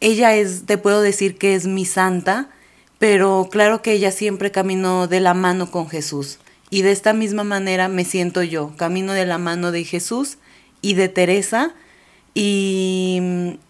ella 0.00 0.34
es, 0.34 0.66
te 0.66 0.78
puedo 0.78 1.00
decir 1.00 1.38
que 1.38 1.54
es 1.54 1.66
mi 1.66 1.84
santa, 1.84 2.50
pero 2.98 3.48
claro 3.50 3.82
que 3.82 3.92
ella 3.92 4.10
siempre 4.10 4.50
caminó 4.50 5.06
de 5.06 5.20
la 5.20 5.34
mano 5.34 5.70
con 5.70 5.88
Jesús 5.88 6.38
Y 6.70 6.82
de 6.82 6.92
esta 6.92 7.12
misma 7.12 7.44
manera 7.44 7.88
me 7.88 8.04
siento 8.04 8.42
yo, 8.42 8.74
camino 8.76 9.12
de 9.12 9.26
la 9.26 9.38
mano 9.38 9.70
de 9.72 9.84
Jesús 9.84 10.38
y 10.82 10.94
de 10.94 11.08
Teresa. 11.08 11.74
Y, 12.34 13.18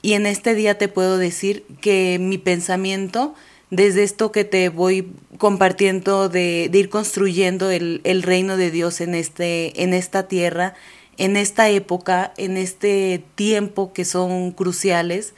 en 0.03 0.27
este 0.27 0.55
día 0.55 0.77
te 0.77 0.89
puedo 0.89 1.19
decir 1.19 1.65
que 1.81 2.19
mi 2.21 2.39
pensamiento, 2.39 3.35
desde 3.71 4.03
esto 4.03 4.33
que 4.33 4.45
te 4.45 4.69
voy 4.69 5.13
compartiendo 5.39 6.29
de, 6.29 6.71
ir 6.73 6.89
construyendo 6.89 7.71
el, 7.71 8.23
reino 8.23 8.57
de 8.57 8.71
Dios 8.71 9.01
en, 9.01 9.15
este, 9.15 9.83
en 9.83 9.95
esta 9.95 10.29
tierra, 10.29 10.75
en 11.19 11.37
esta 11.37 11.69
época, 11.69 12.33
en 12.37 12.57
este 12.57 13.23
tiempo 13.35 13.93
que 13.93 14.05
son 14.05 14.53
cruciales, 14.53 15.35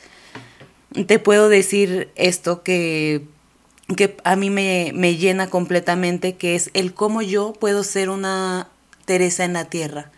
te 1.06 1.18
puedo 1.18 1.48
decir 1.48 2.10
esto 2.16 2.62
que 2.62 3.22
que 3.96 4.16
a 4.24 4.36
mí 4.36 4.50
me, 4.50 4.92
me 4.94 5.16
llena 5.16 5.48
completamente, 5.48 6.36
que 6.36 6.54
es 6.54 6.70
el 6.74 6.92
cómo 6.92 7.22
yo 7.22 7.54
puedo 7.54 7.84
ser 7.84 8.10
una 8.10 8.68
Teresa 9.06 9.44
en 9.44 9.54
la 9.54 9.64
tierra, 9.64 10.10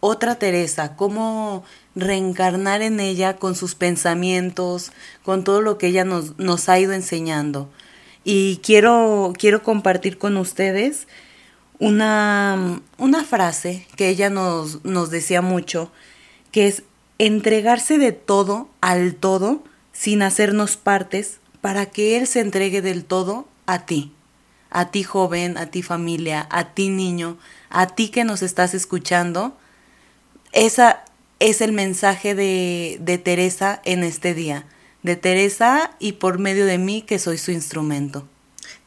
otra 0.00 0.36
Teresa, 0.36 0.96
cómo 0.96 1.64
reencarnar 1.94 2.82
en 2.82 3.00
ella 3.00 3.36
con 3.36 3.54
sus 3.54 3.74
pensamientos, 3.74 4.92
con 5.24 5.44
todo 5.44 5.62
lo 5.62 5.78
que 5.78 5.88
ella 5.88 6.04
nos, 6.04 6.38
nos 6.38 6.68
ha 6.68 6.78
ido 6.78 6.92
enseñando. 6.92 7.70
Y 8.24 8.58
quiero, 8.58 9.32
quiero 9.38 9.62
compartir 9.62 10.18
con 10.18 10.36
ustedes 10.36 11.06
una, 11.78 12.80
una 12.98 13.24
frase 13.24 13.86
que 13.96 14.08
ella 14.08 14.30
nos, 14.30 14.84
nos 14.84 15.10
decía 15.10 15.42
mucho, 15.42 15.90
que 16.50 16.66
es 16.66 16.82
entregarse 17.18 17.98
de 17.98 18.12
todo 18.12 18.68
al 18.80 19.14
todo 19.14 19.62
sin 19.92 20.22
hacernos 20.22 20.76
partes 20.76 21.38
para 21.60 21.86
que 21.86 22.16
Él 22.16 22.26
se 22.26 22.40
entregue 22.40 22.82
del 22.82 23.04
todo 23.04 23.48
a 23.66 23.86
ti, 23.86 24.12
a 24.70 24.90
ti 24.90 25.02
joven, 25.02 25.56
a 25.56 25.66
ti 25.66 25.82
familia, 25.82 26.46
a 26.50 26.74
ti 26.74 26.88
niño, 26.88 27.38
a 27.70 27.88
ti 27.88 28.08
que 28.10 28.24
nos 28.24 28.42
estás 28.42 28.74
escuchando. 28.74 29.56
Esa 30.52 31.04
es 31.38 31.60
el 31.60 31.72
mensaje 31.72 32.34
de, 32.34 32.98
de 33.00 33.18
Teresa 33.18 33.80
en 33.84 34.02
este 34.02 34.34
día, 34.34 34.64
de 35.02 35.16
Teresa 35.16 35.90
y 35.98 36.12
por 36.12 36.38
medio 36.38 36.66
de 36.66 36.78
mí 36.78 37.02
que 37.02 37.18
soy 37.18 37.38
su 37.38 37.50
instrumento. 37.50 38.26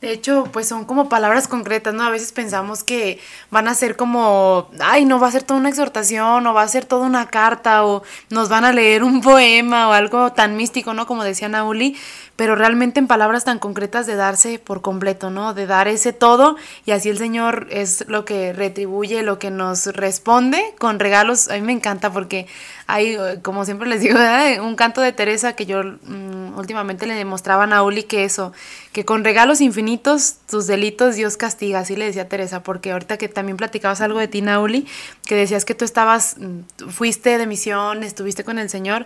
De 0.02 0.14
hecho, 0.14 0.46
pues 0.54 0.66
son 0.66 0.86
como 0.86 1.10
palabras 1.10 1.50
concretas, 1.50 1.94
¿no? 1.94 2.04
A 2.04 2.10
veces 2.10 2.32
pensamos 2.32 2.86
que 2.86 3.20
van 3.52 3.68
a 3.68 3.74
ser 3.74 3.98
como, 3.98 4.70
ay, 4.80 5.04
no 5.04 5.20
va 5.20 5.28
a 5.28 5.32
ser 5.32 5.44
toda 5.44 5.60
una 5.60 5.68
exhortación, 5.68 6.48
o 6.48 6.54
va 6.54 6.62
a 6.62 6.68
ser 6.70 6.86
toda 6.86 7.06
una 7.06 7.28
carta, 7.28 7.86
o 7.86 8.04
nos 8.30 8.48
van 8.48 8.64
a 8.64 8.72
leer 8.72 9.04
un 9.04 9.20
poema, 9.22 9.90
o 9.90 9.92
algo 9.92 10.32
tan 10.32 10.56
místico, 10.56 10.94
¿no? 10.94 11.06
Como 11.06 11.26
decía 11.26 11.50
Nauli, 11.50 11.98
pero 12.38 12.56
realmente 12.56 13.02
en 13.02 13.08
palabras 13.08 13.44
tan 13.44 13.60
concretas 13.60 14.08
de 14.08 14.16
darse 14.16 14.58
por 14.58 14.82
completo, 14.82 15.30
¿no? 15.30 15.54
De 15.54 15.68
dar 15.68 15.90
ese 15.90 16.14
todo 16.14 16.56
y 16.86 16.92
así 16.92 17.10
el 17.10 17.18
Señor 17.18 17.68
es 17.70 18.06
lo 18.08 18.24
que 18.24 18.54
retribuye, 18.54 19.24
lo 19.24 19.38
que 19.38 19.52
nos 19.52 19.88
responde 19.88 20.64
con 20.78 21.00
regalos. 21.00 21.50
A 21.50 21.56
mí 21.56 21.62
me 21.62 21.74
encanta 21.74 22.14
porque 22.14 22.48
hay, 22.88 23.18
como 23.42 23.66
siempre 23.66 23.90
les 23.90 24.00
digo, 24.00 24.18
un 24.64 24.78
canto 24.78 25.02
de 25.02 25.12
Teresa 25.12 25.52
que 25.58 25.66
yo 25.66 25.84
mm, 25.84 26.58
últimamente 26.58 27.06
le 27.06 27.16
demostraba 27.16 27.66
a 27.66 27.68
Nauli 27.68 28.04
que 28.04 28.24
eso, 28.24 28.54
que 28.94 29.04
con 29.04 29.26
regalos 29.26 29.60
infinitos 29.60 29.89
tus 29.98 30.68
delitos 30.68 31.16
Dios 31.16 31.38
castiga, 31.38 31.80
así 31.80 31.96
le 31.96 32.06
decía 32.06 32.30
Teresa, 32.30 32.64
porque 32.64 32.92
ahorita 32.92 33.18
que 33.18 33.28
también 33.28 33.58
platicabas 33.58 34.02
algo 34.02 34.20
de 34.20 34.28
ti, 34.28 34.42
Nauli, 34.42 34.86
que 35.26 35.36
decías 35.36 35.66
que 35.66 35.76
tú 35.76 35.86
estabas, 35.86 36.36
mm, 36.38 36.90
fuiste 36.90 37.38
de 37.38 37.48
misión, 37.48 38.04
estuviste 38.04 38.44
con 38.44 38.60
el 38.60 38.70
Señor, 38.70 39.06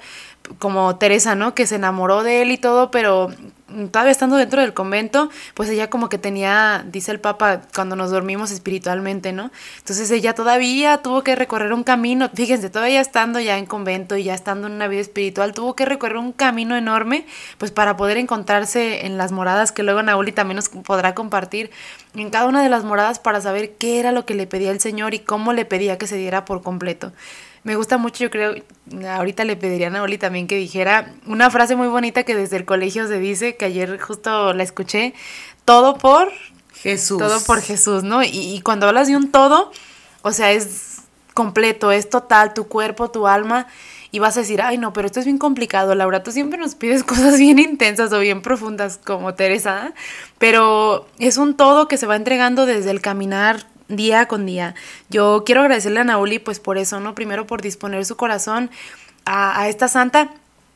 como 0.60 0.98
Teresa, 0.98 1.36
¿no? 1.36 1.56
Que 1.56 1.68
se 1.68 1.76
enamoró 1.76 2.24
de 2.24 2.42
él 2.42 2.52
y 2.52 2.58
todo, 2.58 2.92
pero 2.92 3.30
todavía 3.92 4.12
estando 4.12 4.38
dentro 4.38 4.62
del 4.62 4.74
convento, 4.74 5.30
pues 5.54 5.70
ella 5.70 5.90
como 5.90 6.10
que 6.10 6.18
tenía, 6.18 6.86
dice 6.88 7.12
el 7.12 7.20
Papa, 7.20 7.62
cuando 7.74 7.96
nos 7.96 8.12
dormimos 8.12 8.52
espiritualmente, 8.52 9.32
¿no? 9.32 9.52
Entonces 9.78 10.10
ella 10.12 10.34
todavía 10.34 10.98
tuvo 10.98 11.24
que 11.24 11.36
recorrer 11.36 11.74
un 11.74 11.84
camino, 11.84 12.30
fíjense, 12.34 12.70
todavía 12.70 13.02
estando 13.02 13.40
ya 13.40 13.58
en 13.58 13.66
convento 13.66 14.18
y 14.18 14.24
ya 14.24 14.34
estando 14.34 14.68
en 14.68 14.74
una 14.74 14.88
vida 14.88 15.02
espiritual, 15.02 15.54
tuvo 15.54 15.76
que 15.76 15.86
recorrer 15.86 16.18
un 16.18 16.32
camino 16.32 16.76
enorme, 16.76 17.26
pues 17.58 17.72
para 17.72 17.98
poder 17.98 18.18
encontrarse 18.18 19.06
en 19.06 19.18
las 19.18 19.32
moradas 19.32 19.72
que 19.72 19.84
luego 19.84 20.04
Nauli 20.04 20.32
también 20.32 20.56
nos 20.58 20.70
podrá 20.70 21.14
compartir, 21.16 21.72
en 22.16 22.30
cada 22.30 22.48
una 22.48 22.64
de 22.64 22.70
las 22.70 22.84
moradas 22.84 23.20
para 23.20 23.42
saber 23.42 23.74
qué 23.76 24.00
era 24.00 24.12
lo 24.12 24.26
que 24.26 24.36
le 24.36 24.48
pedía 24.48 24.72
el 24.72 24.80
Señor 24.80 25.14
y 25.14 25.20
cómo 25.20 25.54
le 25.54 25.66
pedía 25.66 25.98
que 25.98 26.08
se 26.08 26.18
diera 26.18 26.46
por 26.46 26.62
completo. 26.62 27.12
Me 27.64 27.76
gusta 27.76 27.98
mucho, 27.98 28.24
yo 28.24 28.30
creo, 28.30 28.56
ahorita 29.10 29.46
le 29.46 29.56
pediría 29.56 29.88
a 29.88 29.90
Naoli 29.90 30.18
también 30.18 30.48
que 30.48 30.58
dijera 30.58 31.14
una 31.26 31.50
frase 31.50 31.76
muy 31.76 31.88
bonita 31.88 32.24
que 32.24 32.36
desde 32.36 32.58
el 32.58 32.66
colegio 32.66 33.08
se 33.08 33.20
dice, 33.20 33.56
que 33.56 33.66
ayer 33.66 34.00
justo 34.00 34.54
la 34.54 34.64
escuché, 34.64 35.14
todo 35.64 35.98
por 35.98 36.32
Jesús. 36.74 37.20
Todo 37.20 37.42
por 37.44 37.62
Jesús, 37.62 38.04
¿no? 38.04 38.22
Y, 38.24 38.28
y 38.28 38.62
cuando 38.62 38.88
hablas 38.88 39.08
de 39.08 39.16
un 39.16 39.32
todo, 39.32 39.72
o 40.24 40.32
sea, 40.34 40.52
es 40.52 41.04
completo, 41.34 41.92
es 41.92 42.10
total, 42.10 42.54
tu 42.54 42.68
cuerpo, 42.68 43.10
tu 43.10 43.28
alma, 43.28 43.68
y 44.14 44.20
vas 44.20 44.38
a 44.38 44.42
decir, 44.42 44.62
ay 44.62 44.78
no, 44.78 44.94
pero 44.94 45.08
esto 45.08 45.20
es 45.20 45.26
bien 45.26 45.40
complicado, 45.40 45.96
Laura, 45.96 46.22
tú 46.22 46.32
siempre 46.32 46.60
nos 46.60 46.76
pides 46.76 47.04
cosas 47.06 47.40
bien 47.40 47.58
intensas 47.60 48.14
o 48.14 48.20
bien 48.20 48.42
profundas 48.42 49.00
como 49.04 49.34
Teresa, 49.34 49.94
pero 50.38 51.08
es 51.18 51.38
un 51.38 51.56
todo 51.56 51.88
que 51.88 51.98
se 51.98 52.06
va 52.06 52.16
entregando 52.16 52.66
desde 52.66 52.92
el 52.92 53.02
caminar 53.02 53.66
día 53.96 54.28
con 54.28 54.46
día. 54.46 54.76
Yo 55.10 55.44
quiero 55.46 55.62
agradecerle 55.62 56.00
a 56.00 56.04
Nauli 56.04 56.40
pues 56.40 56.60
por 56.60 56.78
eso, 56.78 57.00
¿no? 57.00 57.16
Primero 57.16 57.48
por 57.48 57.62
disponer 57.62 58.06
su 58.06 58.16
corazón 58.16 58.70
a, 59.26 59.68
esta 59.70 59.88
santa 59.88 60.30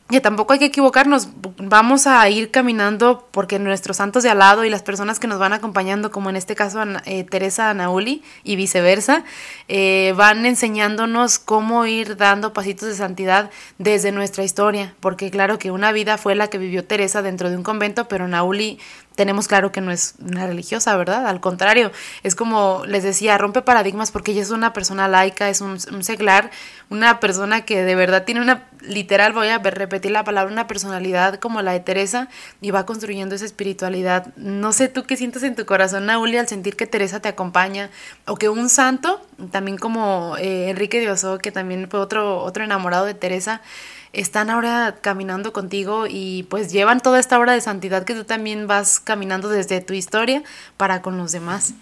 que 0.08 0.22
tampoco 0.22 0.54
hay 0.54 0.58
que 0.58 0.64
equivocarnos, 0.64 1.28
vamos 1.58 2.06
a 2.06 2.26
ir 2.30 2.50
caminando 2.50 3.28
porque 3.30 3.58
nuestros 3.58 3.98
santos 3.98 4.22
de 4.22 4.30
al 4.30 4.38
lado 4.38 4.64
y 4.64 4.70
las 4.70 4.82
personas 4.82 5.18
que 5.18 5.26
nos 5.26 5.38
van 5.38 5.52
acompañando, 5.52 6.10
como 6.10 6.30
en 6.30 6.36
este 6.36 6.54
caso 6.54 6.82
eh, 7.04 7.24
Teresa 7.24 7.74
Nauli 7.74 8.22
y 8.42 8.56
viceversa, 8.56 9.24
eh, 9.68 10.14
van 10.16 10.46
enseñándonos 10.46 11.38
cómo 11.38 11.84
ir 11.84 12.16
dando 12.16 12.54
pasitos 12.54 12.88
de 12.88 12.94
santidad 12.94 13.50
desde 13.76 14.10
nuestra 14.10 14.44
historia, 14.44 14.94
porque 15.00 15.30
claro 15.30 15.58
que 15.58 15.70
una 15.70 15.92
vida 15.92 16.16
fue 16.16 16.34
la 16.34 16.48
que 16.48 16.56
vivió 16.56 16.86
Teresa 16.86 17.20
dentro 17.20 17.50
de 17.50 17.58
un 17.58 17.62
convento, 17.62 18.08
pero 18.08 18.28
Nauli 18.28 18.78
tenemos 19.18 19.48
claro 19.48 19.72
que 19.72 19.80
no 19.80 19.90
es 19.90 20.14
una 20.24 20.46
religiosa, 20.46 20.96
¿verdad? 20.96 21.26
Al 21.26 21.40
contrario, 21.40 21.90
es 22.22 22.36
como 22.36 22.84
les 22.86 23.02
decía, 23.02 23.36
rompe 23.36 23.62
paradigmas 23.62 24.12
porque 24.12 24.30
ella 24.30 24.42
es 24.42 24.50
una 24.50 24.72
persona 24.72 25.08
laica, 25.08 25.48
es 25.48 25.60
un, 25.60 25.80
seglar, 26.04 26.52
una 26.88 27.18
persona 27.18 27.62
que 27.64 27.82
de 27.82 27.96
verdad 27.96 28.22
tiene 28.22 28.42
una, 28.42 28.68
literal, 28.80 29.32
voy 29.32 29.48
a 29.48 29.58
repetir 29.58 30.12
la 30.12 30.22
palabra, 30.22 30.52
una 30.52 30.68
personalidad 30.68 31.40
como 31.40 31.62
la 31.62 31.72
de 31.72 31.80
Teresa 31.80 32.28
y 32.60 32.70
va 32.70 32.86
construyendo 32.86 33.34
esa 33.34 33.44
espiritualidad. 33.44 34.32
No 34.36 34.72
sé 34.72 34.86
tú 34.86 35.02
qué 35.02 35.16
sientes 35.16 35.42
en 35.42 35.56
tu 35.56 35.66
corazón, 35.66 36.06
Nauli, 36.06 36.36
al 36.36 36.46
sentir 36.46 36.76
que 36.76 36.86
Teresa 36.86 37.18
te 37.18 37.28
acompaña 37.28 37.90
o 38.24 38.36
que 38.36 38.48
un 38.48 38.68
santo, 38.68 39.20
también 39.50 39.78
como 39.78 40.36
eh, 40.38 40.70
Enrique 40.70 41.00
de 41.00 41.10
Oso, 41.10 41.38
que 41.38 41.50
también 41.50 41.90
fue 41.90 41.98
otro, 41.98 42.40
otro 42.40 42.62
enamorado 42.62 43.04
de 43.04 43.14
Teresa, 43.14 43.62
están 44.12 44.50
ahora 44.50 44.98
caminando 45.00 45.52
contigo 45.52 46.06
y 46.08 46.44
pues 46.44 46.72
llevan 46.72 47.00
toda 47.00 47.20
esta 47.20 47.38
obra 47.38 47.52
de 47.52 47.60
santidad 47.60 48.04
que 48.04 48.14
tú 48.14 48.24
también 48.24 48.66
vas 48.66 49.00
caminando 49.00 49.48
desde 49.48 49.80
tu 49.80 49.94
historia 49.94 50.42
para 50.76 51.02
con 51.02 51.18
los 51.18 51.32
demás. 51.32 51.74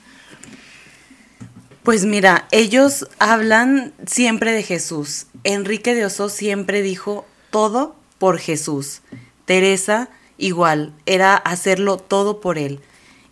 Pues 1.82 2.04
mira, 2.04 2.48
ellos 2.50 3.06
hablan 3.20 3.92
siempre 4.06 4.52
de 4.52 4.64
Jesús. 4.64 5.26
Enrique 5.44 5.94
de 5.94 6.04
Oso 6.04 6.28
siempre 6.28 6.82
dijo 6.82 7.24
todo 7.50 7.94
por 8.18 8.38
Jesús. 8.38 9.02
Teresa 9.44 10.08
igual, 10.36 10.92
era 11.06 11.36
hacerlo 11.36 11.96
todo 11.96 12.40
por 12.40 12.58
él. 12.58 12.80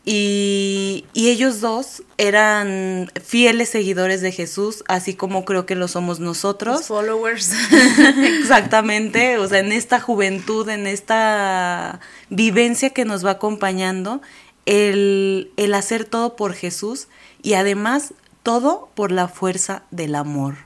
Y, 0.04 1.06
ellos 1.14 1.60
dos 1.60 2.02
eran 2.18 3.10
fieles 3.22 3.70
seguidores 3.70 4.20
de 4.20 4.30
Jesús, 4.30 4.84
así 4.86 5.14
como 5.14 5.44
creo 5.44 5.64
que 5.64 5.74
lo 5.74 5.88
somos 5.88 6.20
nosotros. 6.20 6.86
followers. 6.86 7.52
Exactamente, 8.40 9.38
o 9.38 9.48
sea, 9.48 9.60
en 9.60 9.72
esta 9.72 10.00
juventud, 10.00 10.68
en 10.68 10.86
esta 10.86 12.00
vivencia 12.28 12.90
que 12.90 13.04
nos 13.04 13.24
va 13.24 13.32
acompañando, 13.32 14.20
el, 14.66 15.50
el 15.56 15.74
hacer 15.74 16.04
todo 16.04 16.36
por 16.36 16.52
Jesús 16.54 17.08
y 17.42 17.54
además 17.54 18.14
todo 18.42 18.90
por 18.94 19.10
la 19.10 19.28
fuerza 19.28 19.84
del 19.90 20.14
amor. 20.14 20.56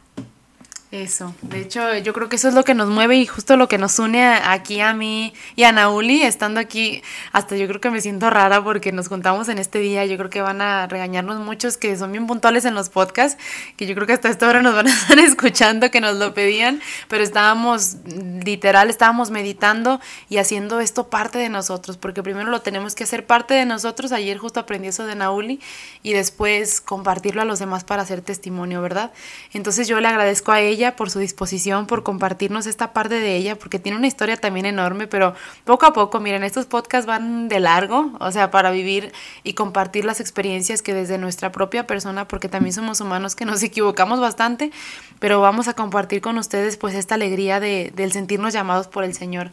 Eso, 0.91 1.35
de 1.43 1.61
hecho 1.61 1.99
yo 1.99 2.15
creo 2.15 2.31
que 2.31 2.37
eso 2.37 2.49
es 2.49 2.55
lo 2.55 2.65
que 2.65 2.73
nos 2.73 2.89
mueve 2.89 3.17
y 3.17 3.27
justo 3.27 3.59
lo 3.59 3.69
que 3.69 3.77
nos 3.77 3.99
une 3.99 4.25
aquí 4.27 4.81
a 4.81 4.95
mí 4.95 5.35
y 5.55 5.65
a 5.65 5.71
Nauli, 5.71 6.23
estando 6.23 6.61
aquí, 6.61 7.03
hasta 7.31 7.57
yo 7.57 7.69
creo 7.69 7.79
que 7.79 7.91
me 7.91 8.01
siento 8.01 8.31
rara 8.31 8.65
porque 8.65 8.91
nos 8.91 9.09
juntamos 9.09 9.51
en 9.51 9.59
este 9.59 9.81
día, 9.81 10.07
yo 10.07 10.17
creo 10.17 10.31
que 10.31 10.41
van 10.41 10.63
a 10.63 10.87
regañarnos 10.87 11.41
muchos 11.41 11.77
que 11.77 11.95
son 11.99 12.13
bien 12.13 12.27
puntuales 12.27 12.65
en 12.65 12.75
los 12.75 12.89
podcasts, 12.89 13.39
que 13.77 13.87
yo 13.87 13.95
creo 13.95 14.07
que 14.07 14.15
hasta 14.15 14.31
esta 14.31 14.49
hora 14.49 14.63
nos 14.63 14.75
van 14.75 14.87
a 14.87 14.91
estar 14.95 15.19
escuchando, 15.19 15.91
que 15.91 16.01
nos 16.01 16.17
lo 16.17 16.33
pedían, 16.33 16.81
pero 17.09 17.23
estábamos, 17.23 17.97
literal, 18.43 18.89
estábamos 18.89 19.31
meditando 19.31 20.01
y 20.31 20.39
haciendo 20.39 20.81
esto 20.81 21.11
parte 21.11 21.37
de 21.37 21.51
nosotros, 21.51 21.99
porque 21.99 22.23
primero 22.23 22.49
lo 22.49 22.63
tenemos 22.63 22.95
que 22.95 23.05
hacer 23.05 23.27
parte 23.27 23.53
de 23.53 23.67
nosotros, 23.67 24.11
ayer 24.11 24.39
justo 24.39 24.59
aprendí 24.59 24.89
eso 24.89 25.05
de 25.05 25.17
Nauli 25.17 25.61
y 26.03 26.15
después 26.15 26.81
compartirlo 26.81 27.43
a 27.43 27.45
los 27.45 27.59
demás 27.59 27.85
para 27.85 28.01
hacer 28.01 28.23
testimonio, 28.23 28.81
¿verdad? 28.81 29.13
Entonces 29.53 29.87
yo 29.87 30.01
le 30.01 30.09
agradezco 30.09 30.51
a 30.51 30.61
ella 30.61 30.78
por 30.97 31.11
su 31.11 31.19
disposición, 31.19 31.87
por 31.87 32.03
compartirnos 32.03 32.67
esta 32.67 32.93
parte 32.93 33.17
de 33.17 33.37
ella, 33.37 33.59
porque 33.59 33.79
tiene 33.79 33.99
una 33.99 34.07
historia 34.07 34.37
también 34.37 34.67
enorme, 34.67 35.07
pero 35.07 35.35
poco 35.65 35.87
a 35.87 35.93
poco, 35.93 36.21
miren, 36.21 36.45
estos 36.45 36.67
podcasts 36.67 37.07
van 37.07 37.49
de 37.49 37.61
largo, 37.61 38.13
o 38.21 38.31
sea, 38.31 38.51
para 38.51 38.71
vivir 38.71 39.13
y 39.43 39.55
compartir 39.55 40.05
las 40.05 40.21
experiencias 40.21 40.83
que 40.83 40.95
desde 40.95 41.19
nuestra 41.19 41.53
propia 41.53 41.87
persona, 41.87 42.29
porque 42.29 42.49
también 42.49 42.73
somos 42.73 43.01
humanos 43.01 43.35
que 43.35 43.45
nos 43.45 43.63
equivocamos 43.69 44.21
bastante, 44.21 44.71
pero 45.19 45.41
vamos 45.41 45.69
a 45.69 45.75
compartir 45.75 46.21
con 46.21 46.39
ustedes 46.39 46.77
pues 46.77 46.95
esta 46.95 47.17
alegría 47.17 47.61
de, 47.61 47.93
del 47.95 48.13
sentirnos 48.13 48.53
llamados 48.53 48.87
por 48.89 49.05
el 49.05 49.15
Señor. 49.15 49.51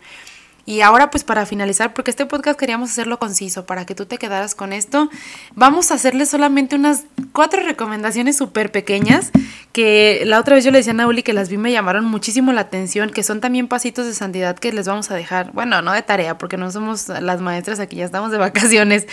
Y 0.66 0.82
ahora 0.82 1.12
pues 1.12 1.24
para 1.24 1.46
finalizar, 1.46 1.94
porque 1.94 2.10
este 2.10 2.26
podcast 2.26 2.60
queríamos 2.60 2.90
hacerlo 2.90 3.20
conciso, 3.20 3.66
para 3.66 3.86
que 3.86 3.94
tú 3.94 4.08
te 4.08 4.18
quedaras 4.18 4.56
con 4.56 4.74
esto, 4.74 5.10
vamos 5.54 5.92
a 5.92 5.94
hacerle 5.94 6.26
solamente 6.26 6.76
unas 6.76 7.04
cuatro 7.34 7.62
recomendaciones 7.62 8.36
súper 8.36 8.72
pequeñas, 8.72 9.32
que 9.74 10.24
la 10.26 10.40
otra 10.40 10.56
vez 10.56 10.66
yo 10.66 10.72
le 10.72 10.80
decía 10.80 10.94
a 10.94 10.96
Nauli 10.96 11.22
que 11.22 11.34
las 11.34 11.50
vi 11.50 11.58
me 11.58 11.72
llamaron 11.72 12.06
muchísimo 12.06 12.52
la 12.52 12.62
atención, 12.62 13.12
que 13.12 13.22
son 13.22 13.42
también 13.42 13.68
pasitos 13.68 14.08
de 14.08 14.16
santidad 14.16 14.58
que 14.58 14.74
les 14.74 14.88
vamos 14.88 15.12
a 15.12 15.16
dejar, 15.16 15.52
bueno, 15.52 15.84
no 15.84 15.92
de 15.92 16.02
tarea, 16.02 16.40
porque 16.40 16.58
no 16.58 16.72
somos 16.72 17.10
las 17.10 17.42
maestras 17.42 17.80
aquí, 17.80 17.98
ya 17.98 18.06
estamos 18.06 18.32
de 18.32 18.38
vacaciones, 18.40 19.06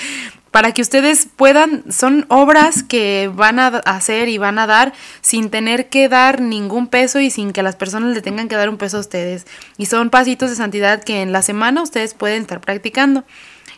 para 0.52 0.72
que 0.72 0.82
ustedes 0.82 1.26
puedan, 1.34 1.82
son 1.90 2.26
obras 2.28 2.82
que 2.82 3.32
van 3.34 3.58
a 3.58 3.68
hacer 3.68 4.28
y 4.28 4.36
van 4.36 4.58
a 4.58 4.66
dar 4.66 4.92
sin 5.22 5.48
tener 5.48 5.88
que 5.88 6.10
dar 6.10 6.42
ningún 6.42 6.86
peso 6.86 7.20
y 7.20 7.30
sin 7.30 7.52
que 7.52 7.62
las 7.62 7.74
personas 7.74 8.14
le 8.14 8.20
tengan 8.20 8.48
que 8.48 8.56
dar 8.56 8.68
un 8.68 8.76
peso 8.76 8.98
a 8.98 9.00
ustedes. 9.00 9.46
Y 9.78 9.86
son 9.86 10.10
pasitos 10.10 10.50
de 10.50 10.56
santidad 10.56 11.02
que 11.02 11.22
en 11.22 11.32
la 11.32 11.40
semana 11.40 11.82
ustedes 11.82 12.12
pueden 12.12 12.42
estar 12.42 12.60
practicando. 12.60 13.24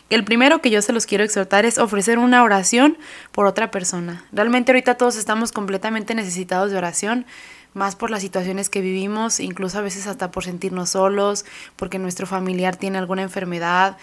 El 0.09 0.25
primero 0.25 0.61
que 0.61 0.69
yo 0.69 0.81
se 0.81 0.91
los 0.91 1.05
quiero 1.05 1.23
exhortar 1.23 1.65
es 1.65 1.77
ofrecer 1.77 2.19
una 2.19 2.43
oración 2.43 2.97
por 3.31 3.45
otra 3.45 3.71
persona. 3.71 4.25
Realmente 4.33 4.73
ahorita 4.73 4.95
todos 4.95 5.15
estamos 5.15 5.53
completamente 5.53 6.13
necesitados 6.13 6.71
de 6.71 6.77
oración, 6.77 7.25
más 7.73 7.95
por 7.95 8.11
las 8.11 8.21
situaciones 8.21 8.69
que 8.69 8.81
vivimos, 8.81 9.39
incluso 9.39 9.79
a 9.79 9.81
veces 9.81 10.07
hasta 10.07 10.29
por 10.29 10.43
sentirnos 10.43 10.89
solos, 10.91 11.45
porque 11.77 11.99
nuestro 11.99 12.27
familiar 12.27 12.75
tiene 12.75 12.97
alguna 12.97 13.21
enfermedad. 13.21 13.97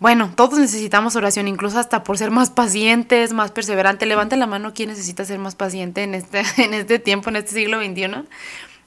Bueno, 0.00 0.30
todos 0.36 0.60
necesitamos 0.60 1.16
oración, 1.16 1.48
incluso 1.48 1.78
hasta 1.78 2.04
por 2.04 2.18
ser 2.18 2.30
más 2.30 2.50
pacientes, 2.50 3.32
más 3.32 3.50
perseverantes. 3.50 4.08
Levante 4.08 4.36
la 4.36 4.46
mano 4.46 4.72
quién 4.72 4.90
necesita 4.90 5.24
ser 5.24 5.40
más 5.40 5.56
paciente 5.56 6.04
en 6.04 6.14
este, 6.14 6.42
en 6.62 6.74
este 6.74 6.98
tiempo, 6.98 7.30
en 7.30 7.36
este 7.36 7.52
siglo 7.52 7.80
XXI. 7.80 8.28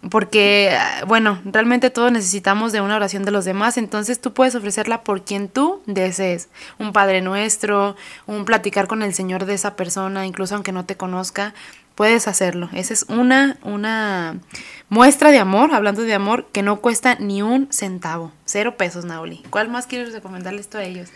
Porque, 0.09 0.75
bueno, 1.05 1.39
realmente 1.45 1.91
todos 1.91 2.11
necesitamos 2.11 2.71
de 2.71 2.81
una 2.81 2.95
oración 2.95 3.23
de 3.23 3.29
los 3.29 3.45
demás, 3.45 3.77
entonces 3.77 4.19
tú 4.19 4.33
puedes 4.33 4.55
ofrecerla 4.55 5.03
por 5.03 5.23
quien 5.23 5.47
tú 5.47 5.83
desees. 5.85 6.49
Un 6.79 6.91
Padre 6.91 7.21
Nuestro, 7.21 7.95
un 8.25 8.45
platicar 8.45 8.87
con 8.87 9.03
el 9.03 9.13
Señor 9.13 9.45
de 9.45 9.53
esa 9.53 9.75
persona, 9.75 10.25
incluso 10.25 10.55
aunque 10.55 10.71
no 10.71 10.85
te 10.85 10.97
conozca 10.97 11.53
puedes 12.01 12.27
hacerlo. 12.27 12.67
Esa 12.73 12.95
es 12.95 13.05
una, 13.09 13.59
una 13.61 14.39
muestra 14.89 15.29
de 15.29 15.37
amor, 15.37 15.71
hablando 15.71 16.01
de 16.01 16.15
amor, 16.15 16.47
que 16.51 16.63
no 16.63 16.81
cuesta 16.81 17.13
ni 17.19 17.43
un 17.43 17.71
centavo. 17.71 18.31
Cero 18.43 18.75
pesos, 18.75 19.05
Nauli. 19.05 19.43
¿Cuál 19.51 19.69
más 19.69 19.85
quieres 19.85 20.11
recomendarle 20.11 20.61
esto 20.61 20.79
a 20.79 20.83
ellos? 20.83 21.09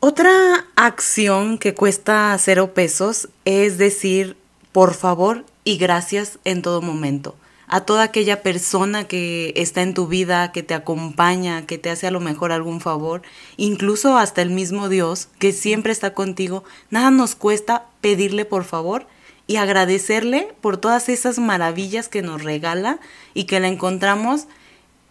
Otra 0.00 0.32
acción 0.74 1.58
que 1.58 1.74
cuesta 1.74 2.34
cero 2.38 2.72
pesos 2.72 3.28
es 3.44 3.76
decir 3.76 4.38
por 4.72 4.94
favor 4.94 5.44
y 5.64 5.76
gracias 5.76 6.38
en 6.46 6.62
todo 6.62 6.80
momento. 6.80 7.36
A 7.66 7.82
toda 7.82 8.04
aquella 8.04 8.40
persona 8.40 9.04
que 9.04 9.52
está 9.54 9.82
en 9.82 9.92
tu 9.92 10.06
vida, 10.06 10.50
que 10.50 10.62
te 10.62 10.72
acompaña, 10.72 11.66
que 11.66 11.76
te 11.76 11.90
hace 11.90 12.06
a 12.06 12.10
lo 12.10 12.20
mejor 12.20 12.52
algún 12.52 12.80
favor, 12.80 13.20
incluso 13.58 14.16
hasta 14.16 14.40
el 14.40 14.48
mismo 14.48 14.88
Dios 14.88 15.28
que 15.38 15.52
siempre 15.52 15.92
está 15.92 16.14
contigo, 16.14 16.64
nada 16.88 17.10
nos 17.10 17.34
cuesta 17.34 17.84
pedirle 18.00 18.46
por 18.46 18.64
favor 18.64 19.06
y 19.48 19.56
agradecerle 19.56 20.54
por 20.60 20.76
todas 20.76 21.08
esas 21.08 21.40
maravillas 21.40 22.08
que 22.08 22.22
nos 22.22 22.44
regala 22.44 23.00
y 23.34 23.44
que 23.44 23.58
la 23.58 23.66
encontramos 23.66 24.46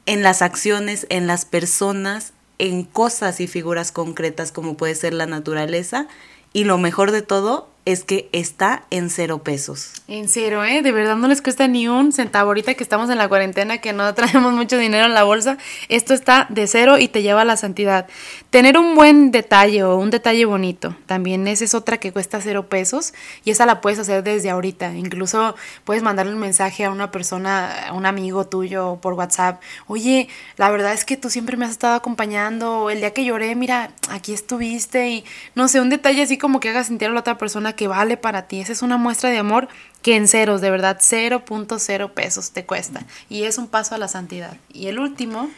en 0.05 0.23
las 0.23 0.41
acciones, 0.41 1.07
en 1.09 1.27
las 1.27 1.43
personas, 1.43 2.31
en 2.59 2.83
cosas 2.83 3.41
y 3.41 3.47
figuras 3.47 3.91
concretas 3.91 4.53
como 4.53 4.77
puede 4.77 4.95
ser 4.95 5.13
la 5.13 5.25
naturaleza. 5.25 6.07
Y 6.53 6.63
lo 6.63 6.77
mejor 6.77 7.11
de 7.11 7.23
todo 7.23 7.67
es 7.87 8.03
que 8.03 8.27
está 8.33 8.83
en 8.89 9.09
cero 9.09 9.43
pesos. 9.43 9.93
En 10.09 10.27
cero, 10.27 10.65
¿eh? 10.65 10.81
De 10.81 10.91
verdad 10.91 11.15
no 11.15 11.29
les 11.29 11.41
cuesta 11.41 11.69
ni 11.69 11.87
un 11.87 12.11
centavo. 12.11 12.49
Ahorita 12.49 12.73
que 12.73 12.83
estamos 12.83 13.09
en 13.09 13.17
la 13.17 13.29
cuarentena, 13.29 13.77
que 13.77 13.93
no 13.93 14.13
traemos 14.15 14.51
mucho 14.51 14.77
dinero 14.77 15.05
en 15.05 15.13
la 15.13 15.23
bolsa, 15.23 15.57
esto 15.87 16.13
está 16.13 16.47
de 16.49 16.67
cero 16.67 16.97
y 16.97 17.07
te 17.07 17.21
lleva 17.21 17.43
a 17.43 17.45
la 17.45 17.55
santidad. 17.55 18.07
Tener 18.49 18.77
un 18.77 18.93
buen 18.93 19.31
detalle 19.31 19.85
o 19.85 19.95
un 19.95 20.09
detalle 20.09 20.43
bonito, 20.43 20.97
también 21.05 21.47
esa 21.47 21.63
es 21.63 21.73
otra 21.73 21.97
que 21.97 22.11
cuesta 22.11 22.41
cero 22.41 22.67
pesos 22.67 23.13
y 23.45 23.51
esa 23.51 23.65
la 23.65 23.79
puedes 23.79 23.99
hacer 23.99 24.21
desde 24.21 24.49
ahorita. 24.49 24.93
Incluso 24.93 25.55
puedes 25.85 26.03
mandarle 26.03 26.33
un 26.33 26.39
mensaje 26.39 26.83
a 26.83 26.91
una 26.91 27.09
persona, 27.09 27.87
a 27.87 27.93
un 27.93 28.05
amigo 28.05 28.45
tuyo 28.47 28.97
por 29.01 29.13
WhatsApp. 29.13 29.61
Oye, 29.87 30.27
la 30.57 30.69
verdad 30.69 30.91
es 30.91 31.05
que 31.05 31.15
tú 31.15 31.29
siempre 31.29 31.55
me 31.55 31.63
has 31.63 31.71
estado 31.71 31.95
acompañando. 31.95 32.89
El 32.89 32.99
día 32.99 33.13
que 33.13 33.23
lloré, 33.23 33.55
mira, 33.55 33.91
aquí 34.09 34.33
estuviste 34.33 35.07
y 35.09 35.25
no 35.55 35.69
sé, 35.69 35.79
un 35.79 35.89
detalle 35.89 36.23
así 36.23 36.37
como 36.37 36.59
que 36.59 36.67
haga 36.67 36.83
sentir 36.83 37.07
a 37.07 37.11
la 37.13 37.21
otra 37.21 37.37
persona 37.37 37.76
que 37.77 37.87
vale 37.87 38.17
para 38.17 38.49
ti. 38.49 38.59
Esa 38.59 38.73
es 38.73 38.81
una 38.81 38.97
muestra 38.97 39.29
de 39.29 39.37
amor 39.37 39.69
que 40.01 40.17
en 40.17 40.27
ceros, 40.27 40.59
de 40.59 40.69
verdad, 40.69 40.99
0.0 40.99 42.11
pesos 42.11 42.51
te 42.51 42.65
cuesta. 42.65 43.05
Y 43.29 43.43
es 43.43 43.57
un 43.57 43.69
paso 43.69 43.95
a 43.95 43.97
la 43.97 44.09
santidad. 44.09 44.57
Y 44.73 44.87
el 44.87 44.99
último... 44.99 45.49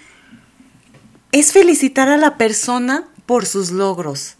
Es 1.32 1.52
felicitar 1.52 2.10
a 2.10 2.18
la 2.18 2.38
persona 2.38 3.08
por 3.26 3.46
sus 3.46 3.72
logros. 3.72 4.36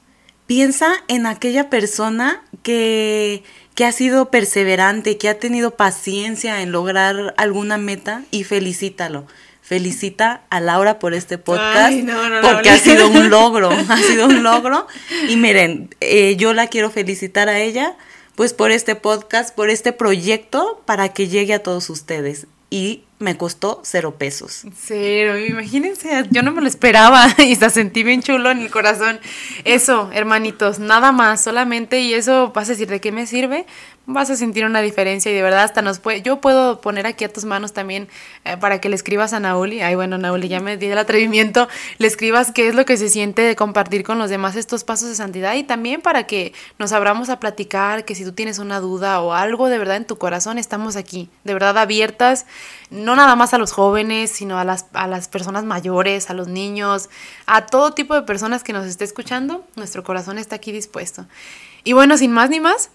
Piensa 0.48 0.92
en 1.08 1.28
aquella 1.28 1.70
persona 1.70 2.44
que, 2.64 3.44
que 3.76 3.86
ha 3.86 3.92
sido 3.92 4.32
perseverante, 4.32 5.18
que 5.18 5.30
ha 5.30 5.38
tenido 5.38 5.76
paciencia 5.76 6.62
en 6.62 6.72
lograr 6.72 7.36
alguna 7.38 7.78
meta 7.78 8.24
y 8.32 8.44
felicítalo 8.44 9.28
felicita 9.70 10.42
a 10.50 10.60
Laura 10.60 10.98
por 10.98 11.14
este 11.14 11.38
podcast 11.38 11.94
porque 12.42 12.72
ha 12.72 12.80
sido 12.80 13.08
un 13.08 13.30
logro, 13.30 13.70
ha 13.70 13.98
sido 13.98 14.26
un 14.26 14.42
logro. 14.42 14.88
Y 15.28 15.38
miren, 15.38 15.94
eh, 16.02 16.36
yo 16.38 16.56
la 16.56 16.66
quiero 16.66 16.90
felicitar 16.90 17.50
a 17.50 17.60
ella 17.60 17.96
pues 18.34 18.56
por 18.56 18.72
este 18.72 18.96
podcast, 18.96 19.54
por 19.54 19.70
este 19.70 19.94
proyecto 19.94 20.82
para 20.88 21.10
que 21.10 21.28
llegue 21.28 21.54
a 21.54 21.62
todos 21.62 21.92
ustedes. 21.92 22.48
Y 22.72 23.04
me 23.20 23.38
costó 23.38 23.82
cero 23.84 24.16
pesos. 24.18 24.64
Cero, 24.76 25.38
imagínense, 25.38 26.26
yo 26.32 26.42
no 26.42 26.52
me 26.52 26.62
lo 26.62 26.68
esperaba 26.68 27.28
y 27.38 27.56
se 27.56 27.70
sentí 27.70 28.02
bien 28.02 28.24
chulo 28.24 28.50
en 28.50 28.62
el 28.62 28.72
corazón. 28.72 29.20
Eso, 29.66 30.10
hermanitos, 30.14 30.80
nada 30.80 31.12
más, 31.12 31.44
solamente, 31.44 32.00
y 32.00 32.14
eso 32.16 32.54
vas 32.54 32.70
a 32.70 32.72
decir, 32.72 32.88
¿de 32.88 33.02
qué 33.02 33.12
me 33.12 33.28
sirve? 33.28 33.68
Vas 34.06 34.30
a 34.30 34.36
sentir 34.36 34.66
una 34.66 34.82
diferencia 34.82 35.32
y 35.32 35.36
de 35.36 35.42
verdad 35.42 35.64
hasta 35.64 35.82
nos 35.82 36.00
puede, 36.00 36.22
yo 36.22 36.42
puedo 36.42 36.82
poner 36.82 37.06
aquí 37.06 37.26
a 37.26 37.32
tus 37.32 37.46
manos 37.46 37.74
también 37.74 38.08
eh, 38.44 38.58
para 38.58 38.82
que 38.82 38.90
le 38.90 38.96
escribas 38.96 39.34
a 39.34 39.40
Nauli, 39.40 39.82
ay 39.82 39.96
bueno 39.96 40.18
Nauli 40.18 40.48
ya 40.48 40.60
me 40.60 40.78
di 40.78 40.88
el 40.88 40.98
atrevimiento, 40.98 41.68
le 42.00 42.08
escribas 42.08 42.52
qué 42.52 42.68
es 42.68 42.76
lo 42.76 42.86
que 42.86 42.98
se 42.98 43.10
siente 43.10 43.42
de 43.44 43.56
compartir 43.56 44.04
con 44.04 44.18
los 44.18 44.30
demás 44.30 44.56
estos 44.56 44.84
pasos 44.84 45.10
de 45.10 45.16
santidad 45.16 45.54
y 45.56 45.64
también 45.64 46.02
para 46.02 46.26
que 46.26 46.54
nos 46.80 46.92
abramos 46.92 47.30
a 47.30 47.40
platicar, 47.40 48.06
que 48.06 48.16
si 48.16 48.24
tú 48.24 48.32
tienes 48.32 48.58
una 48.58 48.80
duda 48.80 49.22
o 49.22 49.34
algo 49.34 49.70
de 49.70 49.78
verdad 49.78 49.98
en 49.98 50.06
tu 50.06 50.18
corazón, 50.18 50.58
estamos 50.58 50.96
aquí, 50.96 51.30
de 51.44 51.54
verdad 51.54 51.78
abiertas, 51.78 52.46
no 52.90 53.16
nada 53.16 53.36
más 53.36 53.54
a 53.54 53.58
los 53.60 53.72
jóvenes, 53.72 54.32
sino 54.32 54.58
a 54.58 54.66
las, 54.66 54.88
a 54.94 55.08
las 55.08 55.28
personas 55.28 55.66
mayores, 55.66 56.30
a 56.30 56.34
los 56.34 56.48
niños, 56.48 57.10
a 57.46 57.68
todo 57.68 57.94
tipo 57.94 58.16
de 58.16 58.24
personas 58.24 58.64
que 58.64 58.74
nos 58.74 58.86
esté 58.86 59.04
escuchando, 59.04 59.66
nuestro 59.76 60.04
corazón 60.04 60.38
está 60.38 60.56
aquí 60.56 60.72
dispuesto. 60.72 61.26
Y 61.84 61.94
bueno, 61.94 62.18
sin 62.18 62.32
más 62.32 62.50
ni 62.50 62.60
más, 62.60 62.90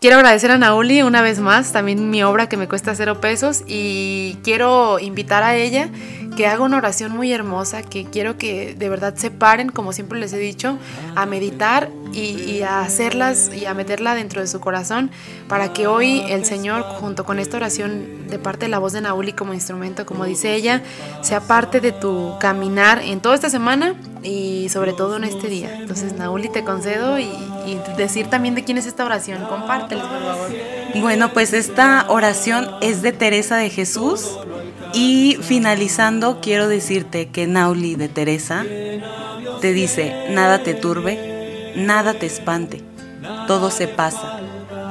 Quiero 0.00 0.18
agradecer 0.18 0.52
a 0.52 0.58
Nauli 0.58 1.02
una 1.02 1.22
vez 1.22 1.40
más, 1.40 1.72
también 1.72 2.08
mi 2.08 2.22
obra 2.22 2.48
que 2.48 2.56
me 2.56 2.68
cuesta 2.68 2.94
cero 2.94 3.20
pesos 3.20 3.64
y 3.66 4.38
quiero 4.44 5.00
invitar 5.00 5.42
a 5.42 5.56
ella 5.56 5.88
que 6.36 6.46
haga 6.46 6.62
una 6.62 6.76
oración 6.76 7.10
muy 7.10 7.32
hermosa, 7.32 7.82
que 7.82 8.04
quiero 8.04 8.38
que 8.38 8.76
de 8.76 8.88
verdad 8.88 9.16
se 9.16 9.32
paren, 9.32 9.70
como 9.70 9.92
siempre 9.92 10.20
les 10.20 10.32
he 10.32 10.38
dicho, 10.38 10.78
a 11.16 11.26
meditar 11.26 11.90
y, 12.12 12.62
a 12.62 12.80
hacerlas 12.82 13.50
y 13.52 13.66
a 13.66 13.74
meterla 13.74 14.14
dentro 14.14 14.40
de 14.40 14.46
su 14.46 14.60
corazón 14.60 15.10
para 15.48 15.72
que 15.72 15.88
hoy 15.88 16.22
el 16.28 16.44
Señor, 16.44 16.82
junto 16.82 17.24
con 17.24 17.40
esta 17.40 17.56
oración 17.56 18.28
de 18.28 18.38
parte 18.38 18.66
de 18.66 18.68
la 18.68 18.78
voz 18.78 18.92
de 18.92 19.00
Nauli 19.00 19.32
como 19.32 19.52
instrumento, 19.52 20.06
como 20.06 20.26
dice 20.26 20.54
ella, 20.54 20.80
sea 21.22 21.40
parte 21.40 21.80
de 21.80 21.90
tu 21.90 22.36
caminar 22.38 23.02
en 23.02 23.20
toda 23.20 23.34
esta 23.34 23.50
semana 23.50 23.96
y 24.22 24.68
sobre 24.68 24.92
todo 24.92 25.16
en 25.16 25.24
este 25.24 25.48
día. 25.48 25.80
Entonces, 25.80 26.14
Nauli, 26.14 26.48
te 26.48 26.64
concedo 26.64 27.18
y, 27.18 27.28
decir 27.96 28.28
también 28.28 28.54
de 28.54 28.64
quién 28.64 28.78
es 28.78 28.86
esta 28.86 29.04
oración. 29.04 29.44
Compárteles, 29.44 30.04
por 30.04 30.22
favor. 30.22 30.50
Bueno, 30.96 31.32
pues 31.32 31.52
esta 31.52 32.06
oración 32.08 32.68
es 32.80 33.02
de 33.02 33.12
Teresa 33.12 33.56
de 33.56 33.68
Jesús 33.70 34.38
y 34.94 35.36
finalizando, 35.42 36.40
quiero 36.40 36.68
decirte 36.68 37.28
que 37.28 37.46
Nauli 37.46 37.94
de 37.94 38.08
Teresa 38.08 38.64
te 39.60 39.72
dice, 39.72 40.26
nada 40.30 40.62
te 40.62 40.74
turbe, 40.74 41.74
nada 41.76 42.14
te 42.14 42.26
espante, 42.26 42.82
todo 43.46 43.70
se 43.70 43.86
pasa, 43.86 44.40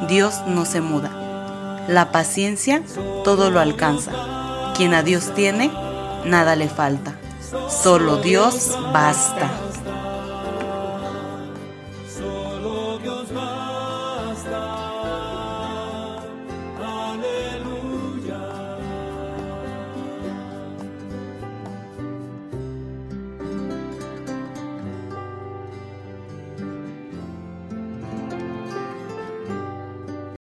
Dios 0.08 0.42
no 0.48 0.66
se 0.66 0.82
muda. 0.82 1.86
La 1.88 2.12
paciencia 2.12 2.84
todo 3.24 3.50
lo 3.50 3.60
alcanza. 3.60 4.12
Quien 4.76 4.94
a 4.94 5.04
Dios 5.04 5.34
tiene, 5.34 5.72
nada 6.26 6.56
le 6.56 6.68
falta. 6.68 7.17
Solo 7.70 8.18
Dios 8.18 8.78
basta. 8.92 9.57